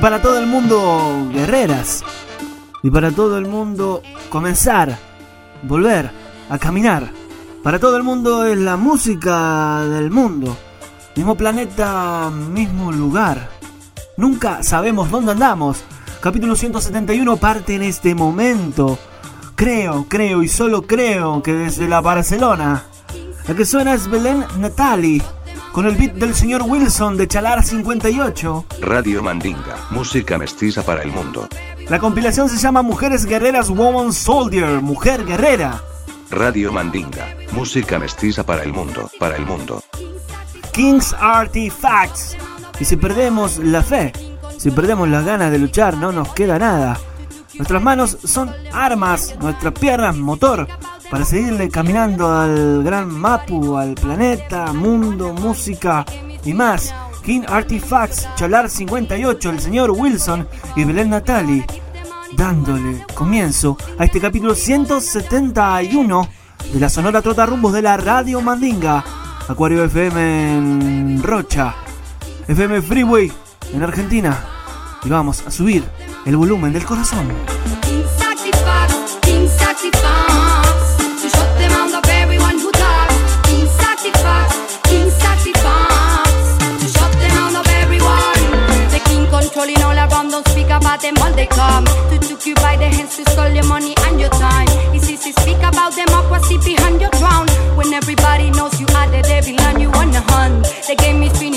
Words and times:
Y 0.00 0.02
para 0.02 0.22
todo 0.22 0.38
el 0.38 0.46
mundo, 0.46 1.28
guerreras. 1.30 2.02
Y 2.82 2.90
para 2.90 3.10
todo 3.10 3.36
el 3.36 3.46
mundo, 3.46 4.00
comenzar, 4.30 4.96
volver 5.62 6.10
a 6.48 6.56
caminar. 6.56 7.12
Para 7.62 7.78
todo 7.78 7.98
el 7.98 8.02
mundo 8.02 8.46
es 8.46 8.56
la 8.56 8.78
música 8.78 9.84
del 9.84 10.10
mundo. 10.10 10.56
Mismo 11.16 11.34
planeta, 11.34 12.30
mismo 12.30 12.90
lugar. 12.92 13.50
Nunca 14.16 14.62
sabemos 14.62 15.10
dónde 15.10 15.32
andamos. 15.32 15.84
Capítulo 16.22 16.56
171 16.56 17.36
parte 17.36 17.74
en 17.74 17.82
este 17.82 18.14
momento. 18.14 18.98
Creo, 19.54 20.06
creo 20.08 20.42
y 20.42 20.48
solo 20.48 20.80
creo 20.86 21.42
que 21.42 21.52
desde 21.52 21.86
la 21.86 22.00
Barcelona. 22.00 22.84
La 23.46 23.54
que 23.54 23.66
suena 23.66 23.92
es 23.92 24.08
Belén 24.08 24.46
Natali. 24.60 25.22
Con 25.72 25.86
el 25.86 25.94
beat 25.94 26.14
del 26.14 26.34
señor 26.34 26.62
Wilson 26.62 27.16
de 27.16 27.28
Chalar 27.28 27.62
58. 27.62 28.64
Radio 28.80 29.22
Mandinga, 29.22 29.76
música 29.90 30.36
mestiza 30.36 30.82
para 30.82 31.02
el 31.02 31.12
mundo. 31.12 31.48
La 31.88 32.00
compilación 32.00 32.48
se 32.48 32.56
llama 32.56 32.82
Mujeres 32.82 33.24
Guerreras 33.24 33.70
Woman 33.70 34.12
Soldier, 34.12 34.80
Mujer 34.80 35.24
Guerrera. 35.24 35.80
Radio 36.30 36.72
Mandinga, 36.72 37.36
música 37.52 38.00
mestiza 38.00 38.44
para 38.44 38.64
el 38.64 38.72
mundo, 38.72 39.08
para 39.20 39.36
el 39.36 39.46
mundo. 39.46 39.82
King's 40.72 41.14
Artifacts. 41.18 42.36
Y 42.80 42.84
si 42.84 42.96
perdemos 42.96 43.58
la 43.58 43.82
fe, 43.82 44.12
si 44.58 44.72
perdemos 44.72 45.08
las 45.08 45.24
ganas 45.24 45.52
de 45.52 45.58
luchar, 45.58 45.96
no 45.96 46.10
nos 46.10 46.32
queda 46.34 46.58
nada. 46.58 46.98
Nuestras 47.54 47.82
manos 47.82 48.18
son 48.24 48.52
armas, 48.72 49.36
nuestras 49.40 49.74
piernas 49.74 50.16
motor, 50.16 50.66
para 51.10 51.24
seguirle 51.24 51.68
caminando 51.68 52.32
al 52.32 52.84
gran 52.84 53.10
Mapu, 53.12 53.76
al 53.76 53.94
planeta, 53.94 54.72
mundo, 54.72 55.32
música 55.32 56.06
y 56.44 56.54
más. 56.54 56.94
King 57.24 57.42
Artifacts, 57.46 58.28
Chalar 58.36 58.70
58, 58.70 59.50
el 59.50 59.60
señor 59.60 59.90
Wilson 59.90 60.48
y 60.76 60.84
Belén 60.84 61.10
Natali, 61.10 61.64
dándole 62.36 63.04
comienzo 63.14 63.76
a 63.98 64.04
este 64.04 64.20
capítulo 64.20 64.54
171 64.54 66.28
de 66.72 66.80
la 66.80 66.88
Sonora 66.88 67.20
Trota 67.20 67.44
Rumbos 67.44 67.72
de 67.72 67.82
la 67.82 67.96
Radio 67.96 68.40
Mandinga. 68.40 69.04
Acuario 69.48 69.84
FM 69.84 70.56
en 70.56 71.22
Rocha, 71.22 71.74
FM 72.46 72.80
Freeway 72.82 73.32
en 73.74 73.82
Argentina. 73.82 74.38
Y 75.02 75.08
vamos 75.08 75.44
a 75.46 75.50
subir 75.50 75.82
el 76.24 76.36
volumen 76.36 76.72
del 76.72 76.84
corazón. 76.84 77.26
Controlling 89.50 89.82
all 89.82 89.96
around, 89.96 90.30
don't 90.30 90.46
speak 90.48 90.66
about 90.66 91.00
them 91.02 91.16
all 91.18 91.32
they 91.32 91.46
come. 91.46 91.84
To 91.84 92.18
took 92.18 92.46
you 92.46 92.54
by 92.56 92.76
the 92.76 92.86
hands 92.86 93.16
to 93.16 93.28
steal 93.30 93.52
your 93.52 93.66
money 93.66 93.94
and 94.06 94.20
your 94.20 94.30
time. 94.30 94.68
It's 94.94 95.10
easy 95.10 95.32
speak 95.32 95.58
about 95.58 95.94
democracy 95.94 96.58
behind 96.58 97.00
your 97.00 97.10
crown. 97.10 97.48
When 97.76 97.92
everybody 97.92 98.50
knows 98.50 98.78
you 98.80 98.86
are 98.94 99.10
the 99.10 99.22
devil 99.22 99.60
and 99.60 99.80
you 99.80 99.90
the 99.90 100.22
hunt. 100.30 100.64
The 100.86 100.94
game 100.94 101.22
is 101.22 101.36
finished 101.38 101.49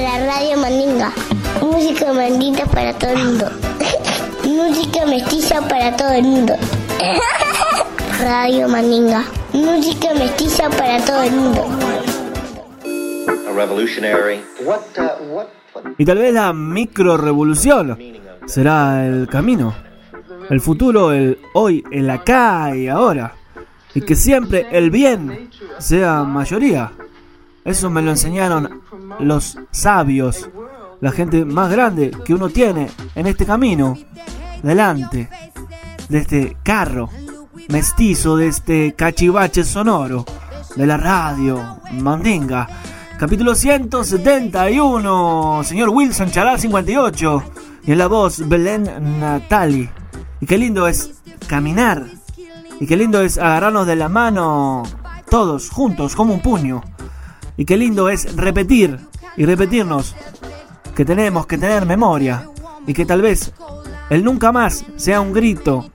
para 0.00 0.24
Radio 0.24 0.56
Mandinga. 0.56 1.12
Música 1.60 2.12
mandita 2.12 2.64
para 2.66 2.92
todo 2.94 3.10
el 3.10 3.18
mundo. 3.18 3.50
Música 4.44 5.04
mestiza 5.06 5.60
para 5.68 5.94
todo 5.94 6.12
el 6.12 6.22
mundo. 6.22 6.54
Radio 8.20 8.68
Mandinga. 8.68 9.24
Música 9.52 10.14
mestiza 10.14 10.70
para 10.70 11.04
todo 11.04 11.22
el 11.22 11.32
mundo. 11.32 11.66
A 13.46 13.52
revolutionary. 13.52 14.40
What, 14.64 14.80
uh, 14.96 15.34
what, 15.34 15.48
what 15.74 15.84
Y 15.98 16.04
tal 16.06 16.18
vez 16.18 16.32
la 16.32 16.52
micro 16.54 17.18
revolución 17.18 17.98
será 18.46 19.06
el 19.06 19.28
camino. 19.28 19.74
El 20.48 20.62
futuro, 20.62 21.12
el 21.12 21.38
hoy, 21.52 21.84
el 21.90 22.08
acá 22.08 22.74
y 22.74 22.88
ahora. 22.88 23.34
Y 23.94 24.00
que 24.00 24.14
siempre 24.14 24.66
el 24.70 24.90
bien 24.90 25.50
sea 25.78 26.22
mayoría. 26.22 26.92
Eso 27.70 27.88
me 27.88 28.02
lo 28.02 28.10
enseñaron 28.10 28.82
los 29.20 29.56
sabios, 29.70 30.50
la 31.00 31.12
gente 31.12 31.44
más 31.44 31.70
grande 31.70 32.10
que 32.24 32.34
uno 32.34 32.48
tiene 32.48 32.90
en 33.14 33.28
este 33.28 33.46
camino, 33.46 33.96
delante 34.60 35.28
de 36.08 36.18
este 36.18 36.56
carro 36.64 37.08
mestizo, 37.68 38.36
de 38.36 38.48
este 38.48 38.96
cachivache 38.96 39.62
sonoro, 39.62 40.24
de 40.74 40.84
la 40.84 40.96
radio 40.96 41.78
Mandinga. 41.92 42.66
Capítulo 43.16 43.54
171, 43.54 45.62
señor 45.62 45.90
Wilson 45.90 46.32
Chará 46.32 46.58
58, 46.58 47.42
y 47.84 47.92
en 47.92 47.98
la 47.98 48.08
voz 48.08 48.48
Belén 48.48 49.20
Natali. 49.20 49.88
Y 50.40 50.46
qué 50.46 50.58
lindo 50.58 50.88
es 50.88 51.22
caminar, 51.46 52.04
y 52.80 52.86
qué 52.88 52.96
lindo 52.96 53.20
es 53.20 53.38
agarrarnos 53.38 53.86
de 53.86 53.94
la 53.94 54.08
mano 54.08 54.82
todos 55.30 55.70
juntos 55.70 56.16
como 56.16 56.34
un 56.34 56.40
puño. 56.40 56.82
Y 57.60 57.66
qué 57.66 57.76
lindo 57.76 58.08
es 58.08 58.36
repetir 58.36 58.98
y 59.36 59.44
repetirnos 59.44 60.16
que 60.94 61.04
tenemos 61.04 61.46
que 61.46 61.58
tener 61.58 61.84
memoria 61.84 62.48
y 62.86 62.94
que 62.94 63.04
tal 63.04 63.20
vez 63.20 63.52
el 64.08 64.24
nunca 64.24 64.50
más 64.50 64.82
sea 64.96 65.20
un 65.20 65.34
grito 65.34 65.90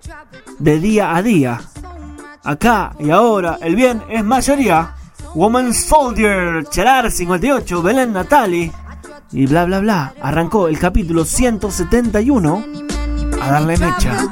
de 0.60 0.80
día 0.80 1.16
a 1.16 1.24
día. 1.24 1.60
Acá 2.44 2.96
y 3.00 3.10
ahora 3.10 3.58
el 3.64 3.76
bien 3.76 4.04
es 4.12 4.24
mayoría. 4.24 4.94
Woman 5.34 5.74
Soldier, 5.74 6.66
Cherar 6.70 7.10
58, 7.10 7.82
Belén 7.82 8.14
Natali 8.14 8.72
y 9.32 9.48
bla 9.48 9.66
bla 9.66 9.80
bla. 9.80 10.14
Arrancó 10.22 10.68
el 10.68 10.78
capítulo 10.78 11.26
171 11.26 12.64
a 13.42 13.50
darle 13.50 13.76
mecha. 13.78 14.30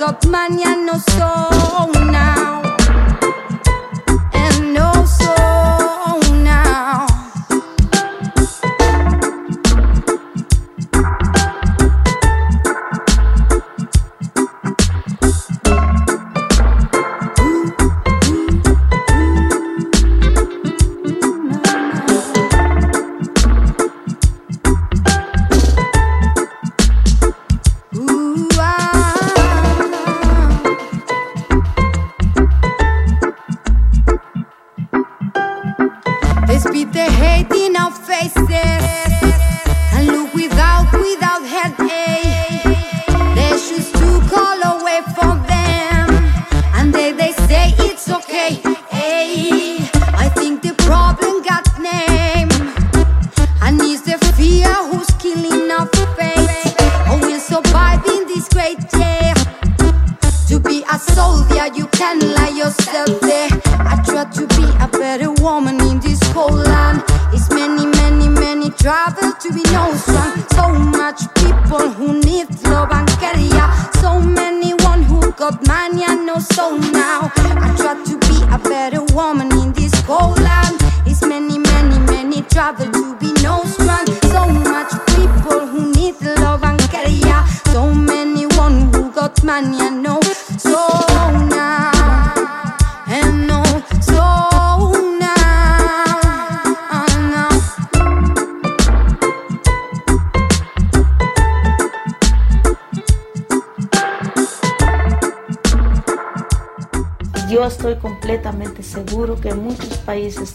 One 0.00 0.08
who 0.08 0.12
got 0.12 0.26
money 0.26 0.62
and 0.64 0.86
no 0.86 0.98
soul 0.98 1.95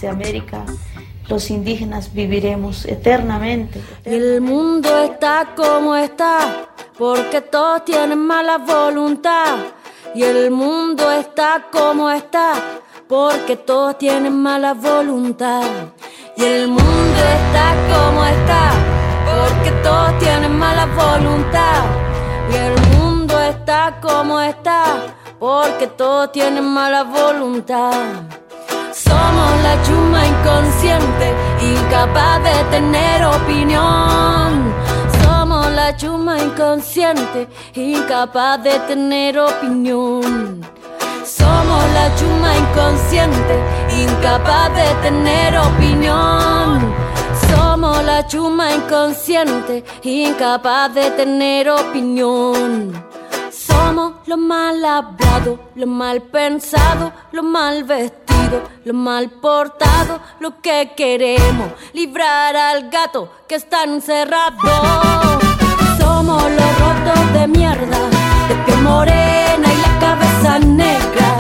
América 0.08 0.66
los 1.32 1.50
indígenas 1.50 2.14
viviremos 2.14 2.86
eternamente. 2.86 3.82
El 4.04 4.42
mundo 4.42 4.90
está 5.02 5.54
como 5.56 5.96
está, 5.96 6.68
porque 6.98 7.40
todos 7.40 7.86
tienen 7.86 8.20
mala 8.20 8.58
voluntad. 8.58 9.58
Y 10.14 10.24
el 10.24 10.52
mundo 10.52 11.10
está 11.10 11.68
como 11.72 12.12
está, 12.12 12.54
porque 13.08 13.56
todos 13.56 13.98
tienen 13.98 14.42
mala 14.42 14.74
voluntad. 14.74 15.64
Y 16.36 16.44
el 16.44 16.68
mundo 16.68 17.22
está 17.40 17.76
como 17.94 18.26
está, 18.26 18.72
porque 19.26 19.72
todos 19.84 20.20
tienen 20.20 20.54
mala 20.60 20.86
voluntad. 20.86 21.86
Y 22.52 22.56
el 22.58 22.98
mundo 22.98 23.40
está 23.40 24.00
como 24.02 24.42
está, 24.42 24.84
porque 25.40 25.88
todos 25.88 26.32
tienen 26.34 26.66
mala 26.66 27.04
voluntad. 27.04 28.31
La 29.72 29.82
chuma 29.84 30.28
inconsciente, 30.28 31.34
incapaz 31.62 32.44
de 32.44 32.64
tener 32.72 33.24
opinión. 33.24 34.74
Somos 35.24 35.72
la 35.72 35.96
chuma 35.96 36.38
inconsciente, 36.38 37.48
incapaz 37.76 38.62
de 38.64 38.78
tener 38.90 39.40
opinión. 39.40 40.62
Somos 41.24 41.84
la 41.94 42.14
chuma 42.18 42.52
inconsciente, 42.58 43.56
incapaz 44.04 44.76
de 44.76 44.94
tener 45.04 45.58
opinión. 45.58 46.94
Somos 47.50 48.04
la 48.04 48.28
chuma 48.28 48.74
inconsciente, 48.74 49.86
incapaz 50.04 50.94
de 50.94 51.12
tener 51.12 51.70
opinión. 51.70 52.92
Somos 53.52 54.14
lo 54.26 54.38
mal 54.38 54.84
hablado, 54.84 55.60
lo 55.76 55.88
mal 55.88 56.22
pensado, 56.24 57.12
lo 57.32 57.44
mal 57.44 57.84
vestido, 57.84 58.21
lo 58.86 58.94
mal 58.94 59.30
portado, 59.30 60.20
lo 60.40 60.62
que 60.62 60.94
queremos, 60.96 61.72
librar 61.94 62.56
al 62.56 62.90
gato 62.90 63.32
que 63.48 63.56
está 63.56 63.84
encerrado. 63.84 64.58
Somos 66.00 66.44
los 66.44 66.80
rotos 66.80 67.34
de 67.34 67.48
mierda, 67.48 68.00
de 68.48 68.56
piel 68.66 68.82
morena 68.82 69.68
y 69.74 69.82
la 69.82 70.00
cabeza 70.00 70.60
negra. 70.60 71.38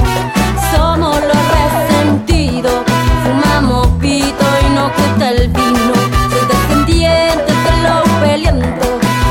Somos 0.75 1.15
los 1.21 1.41
resentidos, 1.57 2.83
fumamos 3.23 3.87
pito 3.99 4.45
y 4.65 4.73
nos 4.73 4.91
gusta 4.95 5.29
el 5.31 5.47
vino. 5.49 5.93
Soy 6.31 6.45
descendiente 6.47 7.53
de 7.65 7.71
los 7.83 8.09
peleando, 8.21 8.85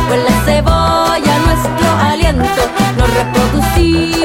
huele 0.08 0.28
a 0.28 0.44
cebolla 0.44 1.38
nuestro 1.46 1.88
aliento. 2.02 2.62
Nos 2.98 3.14
reproducimos 3.14 4.19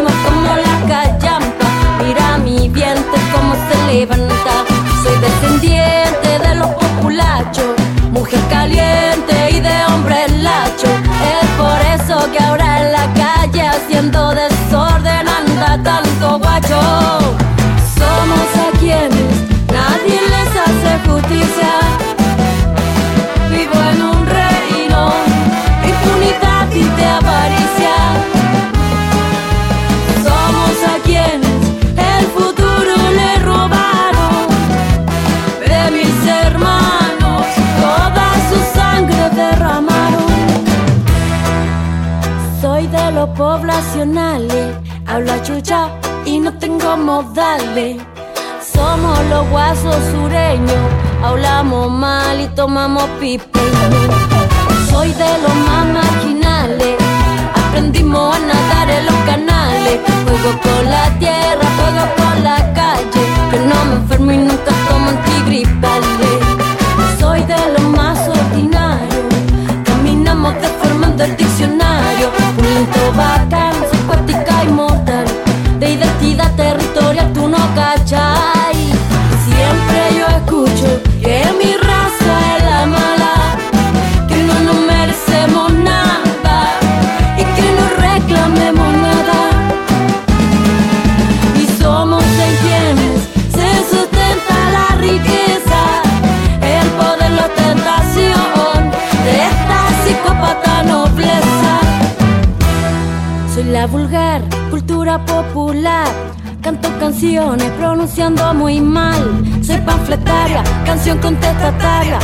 Soy 3.95 5.17
descendiente 5.21 6.39
de 6.45 6.55
los 6.55 6.67
populachos, 6.67 7.75
mujer 8.11 8.41
caliente 8.49 9.51
y 9.51 9.61
de 9.61 9.85
hombre 9.85 10.27
lacho. 10.41 10.87
Es 11.23 11.49
por 11.57 11.79
eso 11.95 12.29
que 12.29 12.43
ahora 12.43 12.81
en 12.81 12.91
la 12.91 13.13
calle 13.13 13.61
haciendo 13.61 14.31
desorden 14.31 15.25
anda 15.29 15.81
tan 15.81 16.04
poblacionales, 43.33 44.75
hablo 45.05 45.33
chucha 45.43 45.89
y 46.25 46.39
no 46.39 46.53
tengo 46.57 46.97
modales. 46.97 48.01
Somos 48.73 49.19
los 49.29 49.49
guasos 49.49 49.95
sureños, 50.11 50.85
hablamos 51.23 51.91
mal 51.91 52.41
y 52.41 52.47
tomamos 52.49 53.03
pipe. 53.19 53.59
Soy 54.89 55.11
de 55.13 55.37
los 55.43 55.55
más 55.67 55.85
popular. 105.23 106.07
Canto 106.61 106.89
canciones 106.99 107.69
pronunciando 107.77 108.53
muy 108.53 108.81
mal. 108.81 109.23
Soy 109.61 109.77
panfletaria, 109.81 110.63
canción 110.85 111.19
contestataria. 111.19 112.19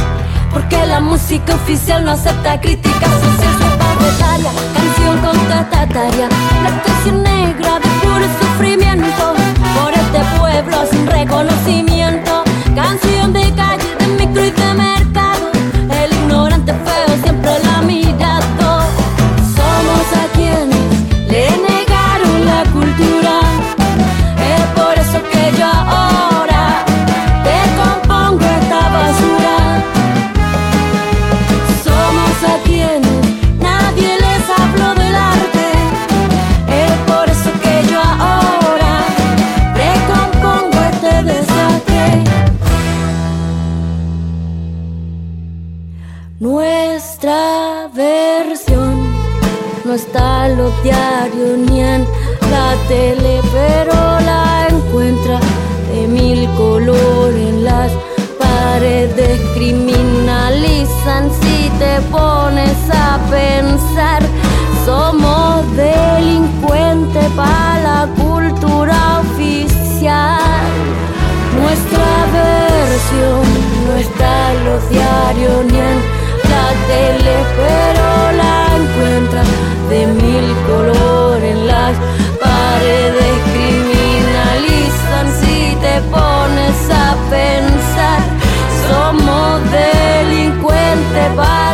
Porque 0.52 0.86
la 0.86 1.00
música 1.00 1.56
oficial 1.56 2.04
no 2.04 2.12
acepta 2.12 2.60
críticas 2.60 3.10
social. 3.10 3.54
Soy 3.60 3.78
panfletaria, 3.78 4.52
canción 4.74 5.18
contestataria. 5.20 6.28
La 6.64 6.72
negra 7.12 7.80
de 7.80 7.90
puro 8.02 8.26
sufrimiento. 8.40 9.34
Por 9.78 9.94
este 9.94 10.20
pueblo 10.38 10.78
sin 10.92 11.08
reconocimiento. 11.08 12.44
Canción 12.76 13.34
de 13.34 13.52
calle, 13.54 13.96
de 14.00 14.08
micro 14.26 14.46
y 14.46 14.51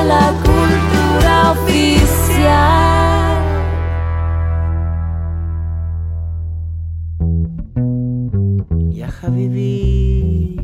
la 0.03 0.33
cultura 0.43 1.51
oficial. 1.51 2.97
Ya 8.91 9.09
Habibi 9.21 10.55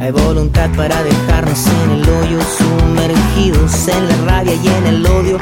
Hay 0.00 0.10
voluntad 0.10 0.70
para 0.76 1.02
dejarnos 1.02 1.66
en 1.66 1.90
el 1.90 2.08
hoyo 2.08 2.38
Sumergidos 2.58 3.88
en 3.88 4.08
la 4.08 4.16
rabia 4.26 4.54
y 4.54 4.66
en 4.66 4.86
el 4.86 5.06
odio 5.06 5.38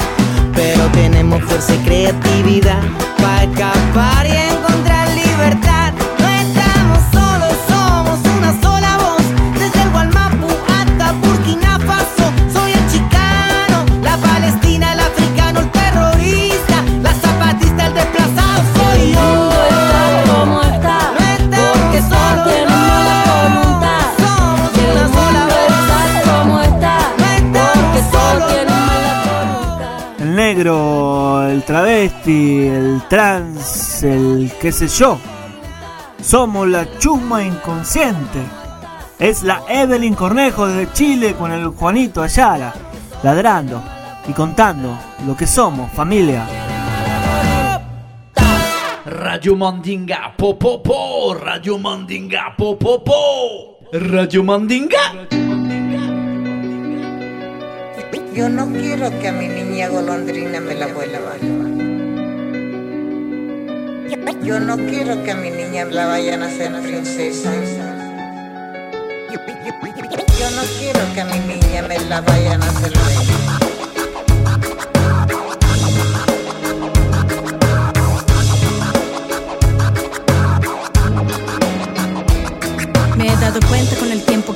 Pero 0.55 0.87
tenemos 0.93 1.43
fuerza 1.45 1.75
y 1.75 1.79
creatividad 1.79 2.83
Para 3.19 3.70
qué 34.61 34.71
sé 34.71 34.89
yo. 34.89 35.19
Somos 36.23 36.69
la 36.69 36.87
chusma 36.99 37.43
inconsciente. 37.43 38.41
Es 39.19 39.43
la 39.43 39.63
Evelyn 39.69 40.15
Cornejo 40.15 40.67
desde 40.67 40.93
Chile 40.93 41.35
con 41.35 41.53
el 41.53 41.69
Juanito 41.69 42.23
Ayala, 42.23 42.75
ladrando 43.23 43.83
y 44.29 44.33
contando 44.33 44.97
lo 45.27 45.37
que 45.37 45.47
somos, 45.47 45.91
familia. 45.93 46.47
Radio 49.05 49.57
Mandinga, 49.57 50.35
po 50.37 50.59
po 50.59 50.83
po, 50.83 51.35
Radio 51.35 51.79
Mandinga, 51.79 52.55
po 52.57 52.79
po 52.79 53.03
po, 53.03 53.79
Radio 53.93 54.45
Mandinga. 54.45 55.29
Yo 58.35 58.49
no 58.49 58.67
quiero 58.69 59.11
que 59.19 59.29
a 59.29 59.33
mi 59.33 59.49
niña 59.49 59.89
golondrina 59.89 60.61
me 60.61 60.75
la 60.77 60.87
vuelvan. 60.87 61.70
Yo 64.43 64.59
no 64.59 64.77
quiero 64.77 65.23
que 65.23 65.31
a 65.31 65.37
mi 65.37 65.51
niña 65.51 65.85
la 65.85 66.07
vayan 66.07 66.43
a 66.43 66.47
hacer 66.47 66.73
princesa. 66.83 67.53
Yo 69.31 70.51
no 70.51 70.63
quiero 70.81 71.01
que 71.15 71.21
a 71.21 71.25
mi 71.27 71.39
niña 71.39 71.83
me 71.83 71.97
la 72.09 72.21
vayan 72.21 72.61
a 72.61 72.67
hacer 72.67 72.93
reina. 72.93 73.60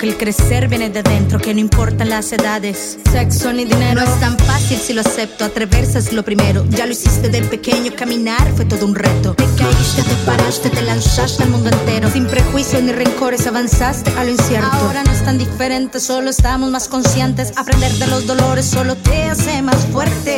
El 0.04 0.16
crecer 0.18 0.68
viene 0.68 0.90
de 0.90 1.02
dentro, 1.02 1.38
que 1.38 1.54
no 1.54 1.61
importan 1.61 2.11
las 2.11 2.30
edades, 2.32 2.99
sexo 3.11 3.52
ni 3.52 3.64
dinero. 3.64 3.94
No 3.94 4.02
es 4.02 4.20
tan 4.20 4.38
fácil 4.38 4.78
si 4.78 4.92
lo 4.92 5.00
acepto, 5.00 5.44
atreverse 5.44 6.12
lo 6.12 6.23
primero. 6.23 6.64
Ya 6.68 6.84
lo 6.84 6.92
hiciste 6.92 7.30
de 7.30 7.40
pequeño, 7.42 7.92
caminar 7.96 8.52
fue 8.54 8.66
todo 8.66 8.84
un 8.84 8.94
reto. 8.94 9.34
Te 9.34 9.44
caíste, 9.56 10.02
te 10.02 10.14
paraste, 10.26 10.68
te 10.68 10.82
lanzaste 10.82 11.44
al 11.44 11.50
mundo 11.50 11.70
entero. 11.70 12.11
Sin 12.11 12.26
prejuicios 12.26 12.82
ni 12.82 12.92
rencores 12.92 13.46
avanzaste 13.46 14.11
a 14.18 14.25
lo 14.25 14.30
incierto. 14.30 14.68
Ahora 14.70 15.04
no 15.04 15.12
es 15.12 15.25
tan 15.25 15.38
diferente, 15.38 16.00
solo 16.00 16.30
estamos 16.30 16.70
más 16.70 16.88
conscientes. 16.88 17.52
Aprender 17.56 17.92
de 17.92 18.06
los 18.06 18.26
dolores 18.26 18.66
solo 18.66 18.96
te 18.96 19.25
hace 19.25 19.62
más 19.62 19.87
fuerte. 19.87 20.37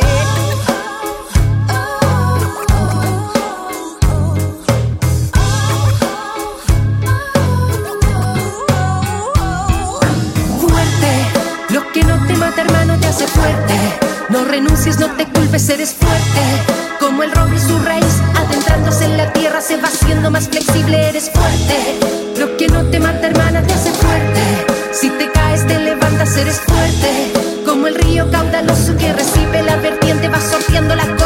No 14.37 14.45
renuncies, 14.45 14.99
no 14.99 15.07
te 15.15 15.25
culpes, 15.25 15.67
eres 15.69 15.95
fuerte. 15.95 16.41
Como 16.99 17.23
el 17.23 17.31
roble 17.31 17.55
y 17.55 17.59
su 17.59 17.79
raíz, 17.79 18.21
adentrándose 18.35 19.05
en 19.05 19.17
la 19.17 19.33
tierra, 19.33 19.61
se 19.61 19.77
va 19.77 19.87
haciendo 19.87 20.29
más 20.29 20.47
flexible, 20.47 21.09
eres 21.09 21.31
fuerte. 21.31 21.99
Lo 22.37 22.55
que 22.55 22.67
no 22.67 22.83
te 22.85 22.99
mata, 22.99 23.27
hermana, 23.27 23.63
te 23.63 23.73
hace 23.73 23.91
fuerte. 23.91 24.41
Si 24.91 25.09
te 25.09 25.31
caes, 25.31 25.65
te 25.65 25.79
levantas, 25.79 26.37
eres 26.37 26.59
fuerte. 26.61 27.33
Como 27.65 27.87
el 27.87 27.95
río 27.95 28.29
caudaloso 28.29 28.95
que 28.97 29.11
recibe 29.11 29.63
la 29.63 29.77
vertiente, 29.77 30.29
va 30.29 30.39
sorteando 30.39 30.95
la 30.95 31.16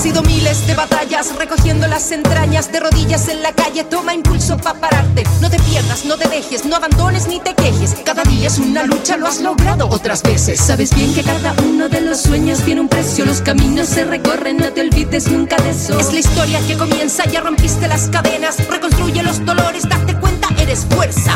sido 0.00 0.22
miles 0.22 0.66
de 0.66 0.74
batallas, 0.74 1.36
recogiendo 1.36 1.86
las 1.86 2.10
entrañas 2.10 2.72
de 2.72 2.80
rodillas 2.80 3.28
en 3.28 3.42
la 3.42 3.52
calle. 3.52 3.84
Toma 3.84 4.14
impulso 4.14 4.56
para 4.56 4.80
pararte. 4.80 5.24
No 5.42 5.50
te 5.50 5.58
pierdas, 5.58 6.06
no 6.06 6.16
te 6.16 6.26
dejes, 6.26 6.64
no 6.64 6.76
abandones 6.76 7.28
ni 7.28 7.38
te 7.38 7.54
quejes. 7.54 7.94
Cada 8.02 8.22
día 8.22 8.46
es 8.46 8.58
una 8.58 8.84
lucha, 8.84 9.18
lo 9.18 9.26
has 9.26 9.42
logrado 9.42 9.88
otras 9.88 10.22
veces. 10.22 10.58
Sabes 10.58 10.94
bien 10.94 11.12
que 11.12 11.22
cada 11.22 11.54
uno 11.64 11.90
de 11.90 12.00
los 12.00 12.22
sueños 12.22 12.60
tiene 12.60 12.80
un 12.80 12.88
precio. 12.88 13.26
Los 13.26 13.42
caminos 13.42 13.88
se 13.88 14.04
recorren, 14.04 14.56
no 14.56 14.72
te 14.72 14.80
olvides 14.80 15.30
nunca 15.30 15.56
de 15.56 15.70
eso. 15.70 15.98
Es 16.00 16.14
la 16.14 16.20
historia 16.20 16.60
que 16.66 16.78
comienza, 16.78 17.26
ya 17.26 17.42
rompiste 17.42 17.86
las 17.86 18.08
cadenas. 18.08 18.56
Reconstruye 18.70 19.22
los 19.22 19.44
dolores, 19.44 19.86
date 19.86 20.18
cuenta, 20.18 20.48
eres 20.58 20.86
fuerza. 20.88 21.34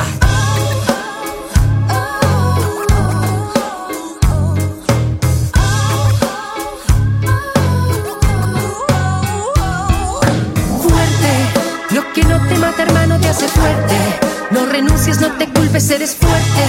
Renuncies, 14.84 15.20
no 15.20 15.32
te 15.32 15.48
culpes, 15.48 15.90
eres 15.90 16.14
fuerte. 16.14 16.62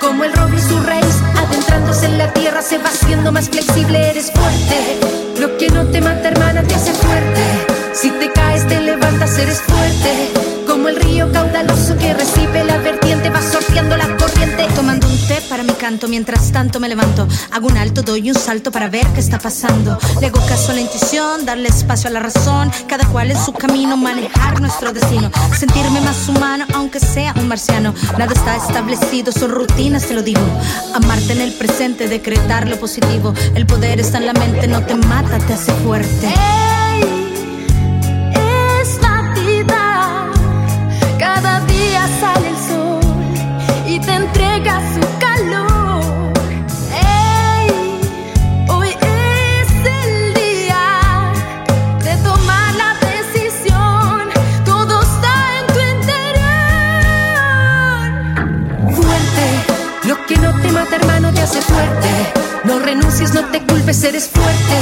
Como 0.00 0.24
el 0.24 0.32
roble 0.32 0.56
y 0.56 0.60
su 0.60 0.80
raíz, 0.80 1.22
adentrándose 1.36 2.06
en 2.06 2.18
la 2.18 2.32
tierra, 2.32 2.62
se 2.62 2.78
va 2.78 2.88
haciendo 2.88 3.32
más 3.32 3.48
flexible, 3.48 4.10
eres 4.10 4.30
fuerte. 4.32 5.40
Lo 5.40 5.56
que 5.56 5.68
no 5.68 5.86
te 5.86 6.00
mata, 6.00 6.28
hermana, 6.28 6.62
te 6.62 6.74
hace 6.74 6.92
fuerte. 6.92 7.42
Si 7.92 8.10
te 8.10 8.30
caes, 8.32 8.66
te 8.66 8.80
levantas, 8.80 9.38
eres 9.38 9.60
fuerte. 9.60 10.53
Como 10.74 10.88
el 10.88 10.96
río 10.96 11.30
caudaloso 11.30 11.96
que 11.98 12.12
recibe 12.14 12.64
la 12.64 12.78
vertiente, 12.78 13.30
va 13.30 13.40
sorteando 13.40 13.96
la 13.96 14.16
corriente. 14.16 14.66
Tomando 14.74 15.06
un 15.06 15.16
té 15.28 15.40
para 15.48 15.62
mi 15.62 15.72
canto, 15.72 16.08
mientras 16.08 16.50
tanto 16.50 16.80
me 16.80 16.88
levanto. 16.88 17.28
Hago 17.52 17.68
un 17.68 17.76
alto, 17.76 18.02
doy 18.02 18.28
un 18.28 18.36
salto 18.36 18.72
para 18.72 18.88
ver 18.88 19.06
qué 19.14 19.20
está 19.20 19.38
pasando. 19.38 19.96
Le 20.20 20.26
hago 20.26 20.44
caso 20.48 20.72
a 20.72 20.74
la 20.74 20.80
intuición, 20.80 21.46
darle 21.46 21.68
espacio 21.68 22.10
a 22.10 22.12
la 22.12 22.18
razón. 22.18 22.72
Cada 22.88 23.06
cual 23.06 23.30
en 23.30 23.38
su 23.38 23.52
camino, 23.52 23.96
manejar 23.96 24.60
nuestro 24.60 24.92
destino. 24.92 25.30
Sentirme 25.56 26.00
más 26.00 26.28
humano, 26.28 26.66
aunque 26.74 26.98
sea 26.98 27.32
un 27.36 27.46
marciano. 27.46 27.94
Nada 28.18 28.32
está 28.32 28.56
establecido, 28.56 29.30
son 29.30 29.52
rutinas, 29.52 30.06
te 30.06 30.14
lo 30.14 30.22
digo. 30.24 30.42
Amarte 30.92 31.34
en 31.34 31.40
el 31.40 31.52
presente, 31.52 32.08
decretar 32.08 32.66
lo 32.66 32.80
positivo. 32.80 33.32
El 33.54 33.64
poder 33.64 34.00
está 34.00 34.18
en 34.18 34.26
la 34.26 34.32
mente, 34.32 34.66
no 34.66 34.84
te 34.84 34.96
mata, 34.96 35.38
te 35.38 35.52
hace 35.52 35.72
fuerte. 35.84 36.34
No 62.64 62.78
renuncies, 62.78 63.34
no 63.34 63.44
te 63.50 63.60
culpes, 63.62 64.02
eres 64.04 64.28
fuerte. 64.28 64.76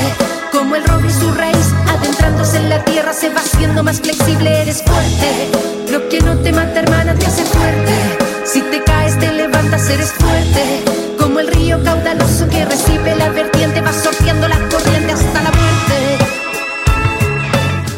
Como 0.53 0.77
el 0.77 0.85
roble 0.85 1.13
su 1.13 1.33
raíz, 1.33 1.75
adentrándose 1.89 2.59
en 2.59 2.69
la 2.69 2.85
tierra, 2.85 3.13
se 3.13 3.29
va 3.29 3.41
haciendo 3.41 3.83
más 3.83 4.01
flexible, 4.01 4.63
eres 4.63 4.83
fuerte. 4.85 5.51
Lo 5.91 6.09
que 6.09 6.21
no 6.21 6.39
te 6.39 6.53
mata, 6.53 6.79
hermana, 6.79 7.15
te 7.15 7.27
hace 7.27 7.45
fuerte. 7.45 7.93
Si 8.45 8.63
te 8.63 8.85
caes, 8.85 9.19
te 9.19 9.33
levantas, 9.33 9.91
eres 9.91 10.13
fuerte. 10.13 10.85
Como 11.19 11.41
el 11.41 11.49
río 11.49 11.83
caudaloso 11.83 12.49
que 12.49 12.65
recibe 12.65 13.17
la 13.17 13.31
vertiente, 13.31 13.81
va 13.81 13.93
sorteando 13.93 14.47
la 14.47 14.59
corriente 14.69 15.13
hasta 15.13 15.43
la 15.43 15.51
muerte. 15.51 16.19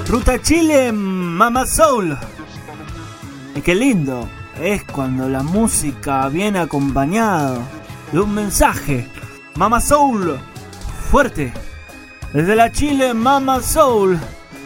Ruta 0.08 0.40
Chile, 0.40 0.92
Mama 0.92 1.66
Soul. 1.66 2.16
Y 3.54 3.60
qué 3.60 3.74
lindo 3.74 4.26
es 4.62 4.82
cuando 4.84 5.28
la 5.28 5.42
música 5.42 6.26
viene 6.28 6.58
acompañado 6.58 7.83
de 8.14 8.20
un 8.20 8.32
mensaje. 8.32 9.06
Mama 9.56 9.80
Soul, 9.80 10.38
fuerte. 11.10 11.52
Desde 12.32 12.54
la 12.54 12.70
Chile, 12.70 13.12
Mama 13.12 13.60
Soul. 13.60 14.16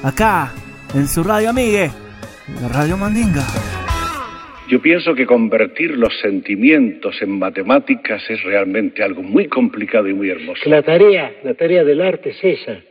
Acá, 0.05 0.53
en 0.95 1.07
su 1.07 1.25
radio 1.25 1.49
amigue, 1.49 1.89
la 2.61 2.69
Radio 2.69 2.99
Mandinga. 2.99 3.43
Yo 4.69 4.83
pienso 4.83 5.15
que 5.15 5.25
convertir 5.25 5.97
los 5.97 6.13
sentimientos 6.21 7.23
en 7.23 7.39
matemáticas 7.39 8.23
es 8.29 8.43
realmente 8.43 9.03
algo 9.03 9.23
muy 9.23 9.49
complicado 9.49 10.09
y 10.09 10.13
muy 10.13 10.29
hermoso. 10.29 10.61
Que 10.65 10.69
la 10.69 10.83
tarea, 10.83 11.33
la 11.43 11.55
tarea 11.55 11.85
del 11.85 12.03
arte 12.03 12.31
es 12.31 12.45
esa, 12.45 12.83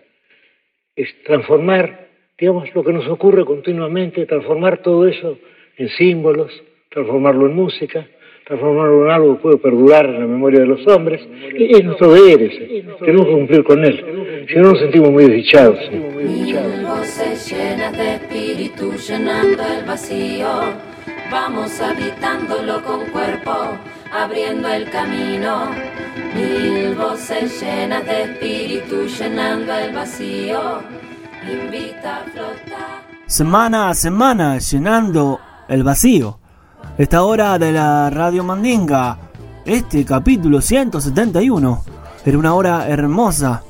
es 0.95 1.23
transformar, 1.23 2.07
digamos, 2.35 2.73
lo 2.73 2.83
que 2.83 2.93
nos 2.93 3.07
ocurre 3.07 3.45
continuamente, 3.45 4.25
transformar 4.25 4.79
todo 4.79 5.07
eso 5.07 5.37
en 5.77 5.89
símbolos, 5.89 6.51
transformarlo 6.89 7.45
en 7.45 7.53
música, 7.53 8.07
transformarlo 8.47 9.05
en 9.05 9.11
algo 9.11 9.35
que 9.35 9.41
puede 9.41 9.57
perdurar 9.57 10.05
en 10.05 10.19
la 10.21 10.25
memoria 10.25 10.61
de 10.61 10.67
los 10.67 10.87
hombres. 10.87 11.21
Y 11.57 11.75
es 11.75 11.83
nuestro 11.83 12.13
deber 12.13 12.41
ese, 12.41 12.85
tenemos 12.99 13.25
que 13.27 13.33
cumplir 13.33 13.63
con 13.63 13.83
él, 13.83 14.45
si 14.47 14.55
no 14.55 14.71
nos 14.71 14.79
sentimos 14.79 15.11
muy 15.11 15.25
desdichados. 15.25 15.77
Mil 15.91 16.85
voces 16.85 17.51
llenas 17.51 17.97
de 17.97 18.15
espíritu 18.15 18.93
llenando 18.93 19.63
el 19.63 19.85
vacío. 19.85 20.47
Vamos 21.29 21.81
habitándolo 21.81 22.81
con 22.83 23.05
cuerpo, 23.07 23.51
abriendo 24.11 24.69
el 24.69 24.89
camino. 24.89 25.69
Mil 26.35 26.95
voces 26.95 27.61
llenas 27.61 28.05
de 28.05 28.23
espíritu 28.23 29.07
llenando 29.07 29.73
el 29.73 29.93
vacío. 29.93 30.59
Invita 31.51 32.17
a 32.17 32.23
flotar. 32.23 33.07
Semana 33.25 33.89
a 33.89 33.93
semana 33.93 34.57
llenando 34.57 35.39
el 35.67 35.83
vacío. 35.83 36.39
Esta 36.97 37.23
hora 37.23 37.59
de 37.59 37.71
la 37.71 38.09
Radio 38.09 38.43
Mandinga, 38.43 39.17
este 39.65 40.03
capítulo 40.03 40.61
171, 40.61 41.83
era 42.25 42.37
una 42.37 42.53
hora 42.53 42.87
hermosa 42.87 43.63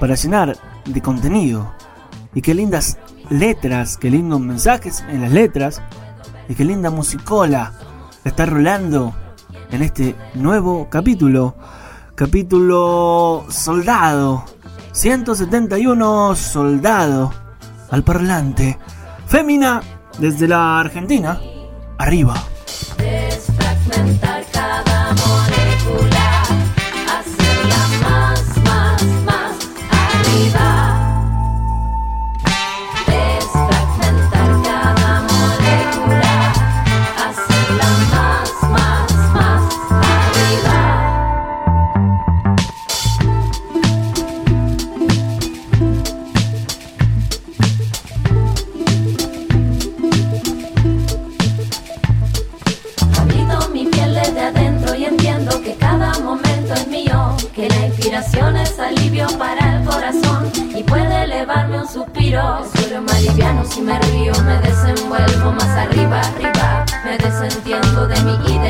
para 0.00 0.14
llenar 0.14 0.56
de 0.84 1.02
contenido. 1.02 1.74
Y 2.34 2.42
qué 2.42 2.54
lindas 2.54 2.98
letras, 3.28 3.96
qué 3.96 4.10
lindos 4.10 4.40
mensajes 4.40 5.04
en 5.08 5.20
las 5.22 5.32
letras. 5.32 5.82
Y 6.48 6.54
qué 6.54 6.64
linda 6.64 6.90
musicola 6.90 7.72
está 8.24 8.46
rolando 8.46 9.14
en 9.70 9.82
este 9.82 10.16
nuevo 10.34 10.88
capítulo. 10.90 11.54
Capítulo 12.14 13.44
Soldado. 13.48 14.44
171 14.92 16.34
Soldado 16.34 17.32
al 17.90 18.02
parlante. 18.02 18.78
Fémina 19.26 19.80
desde 20.18 20.48
la 20.48 20.80
Argentina. 20.80 21.40
Arriba. 22.00 22.32
Desfragmentar 22.96 24.42
cada 24.50 25.12
molécula, 25.22 26.42
hacerla 27.12 27.82
más, 28.00 28.56
más, 28.64 29.02
más 29.26 29.56
arriba. 29.90 30.69
Es 58.20 58.78
alivio 58.78 59.26
para 59.38 59.76
el 59.76 59.84
corazón 59.84 60.52
y 60.76 60.82
puede 60.82 61.24
elevarme 61.24 61.80
un 61.80 61.88
suspiro. 61.88 62.62
Suelo 62.74 63.00
más 63.00 63.22
liviano 63.22 63.64
si 63.64 63.80
me 63.80 63.98
río, 63.98 64.32
me 64.44 64.58
desenvuelvo 64.58 65.52
más 65.52 65.64
arriba, 65.64 66.20
arriba, 66.20 66.84
me 67.02 67.16
desentiendo 67.16 68.06
de 68.06 68.20
mi 68.20 68.32
identidad, 68.32 68.69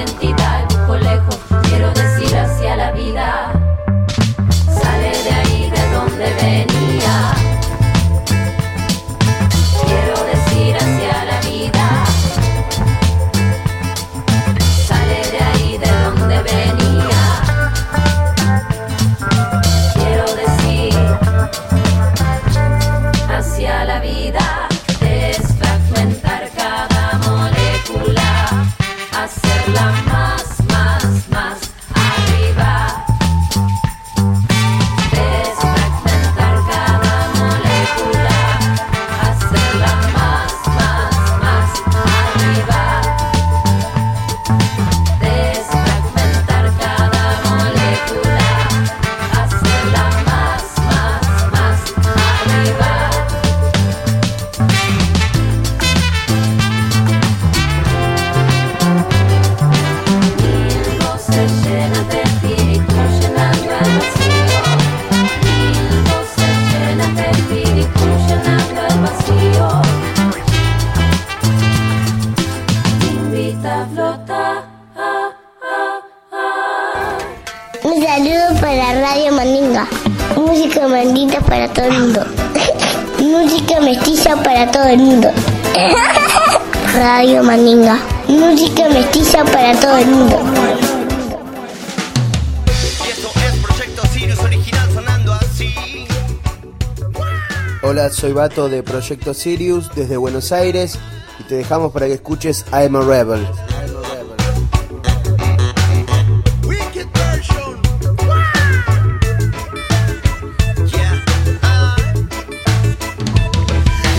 soy 98.34 98.70
de 98.70 98.82
Proyecto 98.84 99.34
Sirius 99.34 99.90
desde 99.94 100.16
Buenos 100.16 100.52
Aires 100.52 100.98
y 101.40 101.42
te 101.44 101.56
dejamos 101.56 101.92
para 101.92 102.06
que 102.06 102.14
escuches 102.14 102.64
I'm 102.72 102.94
a 102.94 103.00
Rebel. 103.00 103.44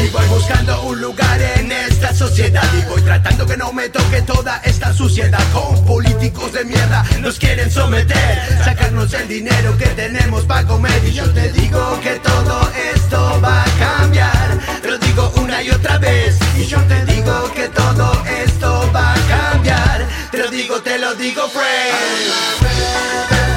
Y 0.04 0.10
voy 0.10 0.28
buscando 0.28 0.84
un 0.84 1.00
lugar 1.00 1.42
en 1.42 1.72
esta 1.72 2.14
sociedad 2.14 2.64
Y 2.78 2.90
voy 2.90 3.02
tratando 3.04 3.46
que 3.46 3.56
no 3.56 3.72
me 3.72 3.88
toque 3.88 4.22
toda 4.24 4.58
esta 4.66 4.94
suciedad. 4.94 5.40
Con 5.54 5.86
políticos 5.86 6.52
de 6.52 6.66
mierda 6.66 7.06
nos 7.22 7.40
quieren 7.40 7.72
someter 7.72 8.40
Sacarnos 8.66 9.14
el 9.14 9.28
dinero 9.30 9.78
que 9.78 9.88
tenemos 9.88 10.44
para 10.44 10.68
comer. 10.68 11.02
Y 11.08 11.14
yo 11.14 11.30
te 11.32 11.50
digo 11.54 12.00
que 12.02 12.20
todo 12.20 12.72
esto 13.12 13.42
va 13.42 13.64
a 13.64 13.66
cambiar. 13.78 14.58
Lo 14.86 14.98
digo 14.98 15.34
una 15.36 15.62
y 15.62 15.70
otra 15.70 15.98
vez 15.98 16.40
Y 16.58 16.66
yo 16.66 16.80
te 16.88 17.06
digo 17.06 17.52
que 17.54 17.68
todo 17.68 18.24
esto 18.26 18.90
va 18.96 19.14
a 19.14 19.18
cambiar. 19.28 20.08
Te 20.32 20.38
lo 20.38 20.50
digo, 20.50 20.82
te 20.82 20.98
lo 20.98 21.14
digo, 21.16 21.50
Frank 21.50 23.51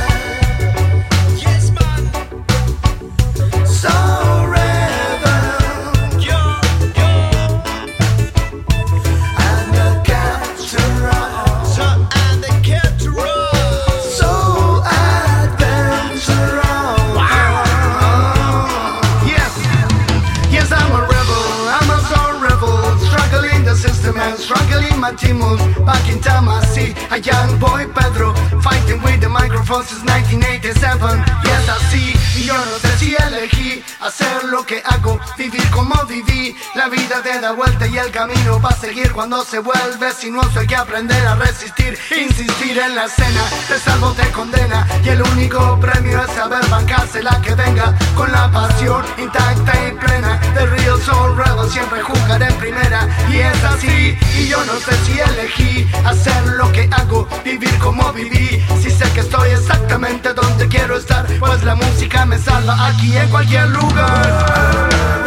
Back 25.85 26.09
in 26.09 26.21
time, 26.21 26.49
I 26.49 26.65
see 26.65 26.95
a 27.11 27.19
young 27.19 27.59
boy 27.59 27.87
Pedro 27.95 28.35
fighting 28.61 29.03
with 29.03 29.21
the 29.21 29.29
microphone 29.29 29.85
since 29.85 30.05
1987. 30.05 31.19
Yes, 31.45 31.69
I 31.69 31.79
see. 31.91 32.24
Yo 32.45 32.53
no 32.53 32.79
sé 32.79 32.99
si 32.99 33.15
elegí 33.15 33.83
hacer 34.01 34.45
lo 34.45 34.67
que 34.67 34.83
hago, 34.85 35.19
vivir 35.39 35.67
como 35.71 35.95
viví. 36.05 36.55
La 36.75 36.89
vida 36.89 37.23
te 37.23 37.41
da 37.41 37.53
vuelta 37.53 37.87
y 37.87 37.97
el 37.97 38.11
camino 38.11 38.61
va 38.61 38.69
a 38.69 38.77
seguir 38.77 39.13
cuando 39.13 39.43
se 39.45 39.61
vuelve 39.61 40.13
sinuoso. 40.13 40.61
Hay 40.61 40.67
que 40.67 40.77
aprender 40.77 41.27
a 41.27 41.37
resistir, 41.37 41.99
insistir 42.15 42.79
en 42.79 42.97
la 42.97 43.07
escena. 43.07 43.45
Te 43.67 43.79
salvo, 43.79 44.13
te 44.13 44.31
condena. 44.33 44.87
Y 45.03 45.09
el 45.09 45.23
único 45.23 45.79
premio 45.81 46.23
es 46.23 46.31
saber 46.33 46.67
bancarse 46.69 47.23
la 47.23 47.41
que 47.41 47.55
venga 47.55 47.95
con 48.15 48.31
la 48.31 48.51
pasión 48.51 49.03
intacta 49.17 49.73
y 49.89 49.93
plena. 49.93 50.39
The 50.53 50.67
real 50.67 51.01
soul 51.01 51.37
rebel 51.39 51.71
siempre 51.71 52.03
jugar 52.03 52.43
en 52.43 52.55
primera. 52.57 53.09
Y 53.31 53.39
es 53.39 53.65
así. 53.65 54.19
Y 54.39 54.49
yo 54.49 54.63
no 54.67 54.75
sé 54.81 54.95
si 55.07 55.19
elegí 55.19 55.89
hacer 56.05 56.47
lo 56.59 56.71
que 56.73 56.91
hago, 56.93 57.27
vivir 57.43 57.75
como 57.79 58.13
viví. 58.13 58.63
Si 58.83 58.91
sé 58.91 59.11
que 59.15 59.21
estoy 59.21 59.51
exactamente 59.51 60.35
donde 60.35 60.69
quiero 60.69 60.99
estar, 60.99 61.27
pues 61.39 61.63
la 61.63 61.75
música 61.75 62.27
me 62.27 62.34
salva 62.39 62.89
aquí 62.89 63.17
en 63.17 63.29
cualquier 63.29 63.69
lugar. 63.69 65.24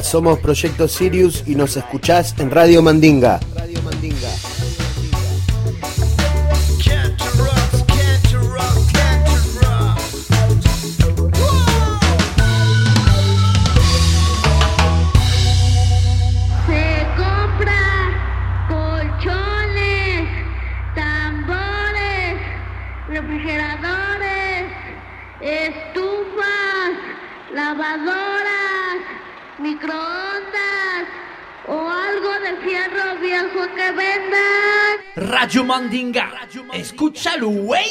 Somos 0.00 0.38
Proyecto 0.38 0.88
Sirius 0.88 1.44
y 1.46 1.54
nos 1.54 1.76
escuchás 1.76 2.34
en 2.38 2.50
Radio 2.50 2.80
Mandinga. 2.80 3.40
Escúchalo, 37.22 37.50
güey. 37.50 37.86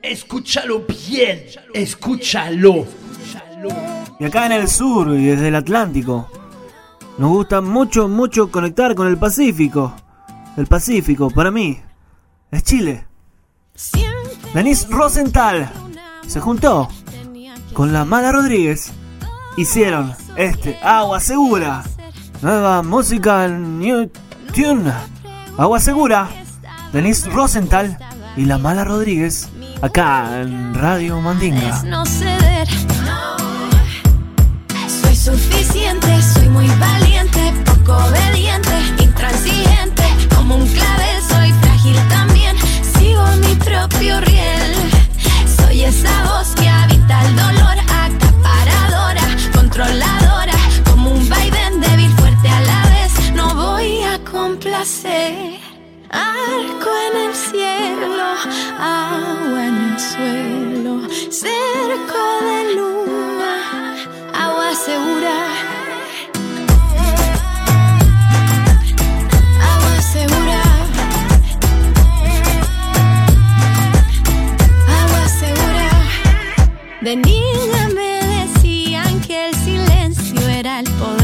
Escúchalo 0.00 0.86
bien. 0.86 1.44
Escúchalo. 1.74 2.86
Y 4.18 4.24
acá 4.24 4.46
en 4.46 4.52
el 4.52 4.66
sur 4.66 5.08
y 5.08 5.26
desde 5.26 5.48
el 5.48 5.56
Atlántico, 5.56 6.30
nos 7.18 7.28
gusta 7.32 7.60
mucho, 7.60 8.08
mucho 8.08 8.50
conectar 8.50 8.94
con 8.94 9.08
el 9.08 9.18
Pacífico. 9.18 9.94
El 10.56 10.66
Pacífico, 10.68 11.28
para 11.28 11.50
mí, 11.50 11.78
es 12.50 12.62
Chile. 12.62 13.04
Denise 14.54 14.86
Rosenthal 14.88 15.70
se 16.26 16.40
juntó 16.40 16.88
con 17.74 17.92
la 17.92 18.06
Mala 18.06 18.32
Rodríguez. 18.32 18.90
Hicieron 19.58 20.14
este 20.34 20.78
Agua 20.82 21.20
Segura. 21.20 21.84
Nueva 22.40 22.82
música 22.82 23.48
New 23.48 24.10
Tune. 24.54 24.90
Agua 25.58 25.78
Segura. 25.78 26.26
Denise 26.90 27.28
Rosenthal 27.28 27.98
y 28.36 28.44
la 28.44 28.58
Mala 28.58 28.84
Rodríguez. 28.84 29.48
Acá 29.82 30.40
en 30.40 30.74
Radio 30.74 31.20
Mandinga. 31.20 31.82
no 31.84 32.04
ceder. 32.06 32.68
Soy 35.02 35.16
suficiente, 35.16 36.08
soy 36.34 36.48
muy 36.48 36.68
valiente, 36.78 37.52
poco 37.64 37.96
obediente, 37.96 39.02
intransigente. 39.02 40.04
Como 40.34 40.56
un 40.56 40.66
clavel, 40.66 41.22
soy 41.28 41.52
frágil 41.60 41.96
también. 42.08 42.56
Sigo 42.98 43.26
mi 43.42 43.54
propio 43.56 44.20
riel. 44.20 44.95
Agua 58.86 59.66
en 59.66 59.76
el 59.88 60.00
suelo, 60.00 60.94
cerco 61.30 62.22
de 62.48 62.58
luna, 62.76 63.54
agua 64.34 64.70
segura. 64.86 65.36
Agua 69.72 69.96
segura. 70.14 70.60
Agua 75.00 75.24
segura. 75.40 75.88
De 77.00 77.16
niña 77.16 77.82
me 77.98 78.10
decían 78.38 79.20
que 79.20 79.48
el 79.48 79.54
silencio 79.54 80.40
era 80.48 80.80
el 80.80 80.90
poder 81.00 81.15